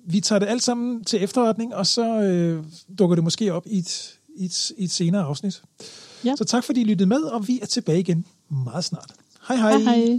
[0.06, 2.64] vi tager det alt sammen til efterretning, og så øh,
[2.98, 5.62] dukker det måske op i et, i et, i et senere afsnit.
[6.24, 6.36] Ja.
[6.36, 9.12] Så tak fordi I lyttede med, og vi er tilbage igen meget snart.
[9.48, 9.78] Hej hej.
[9.78, 10.18] Hej hej.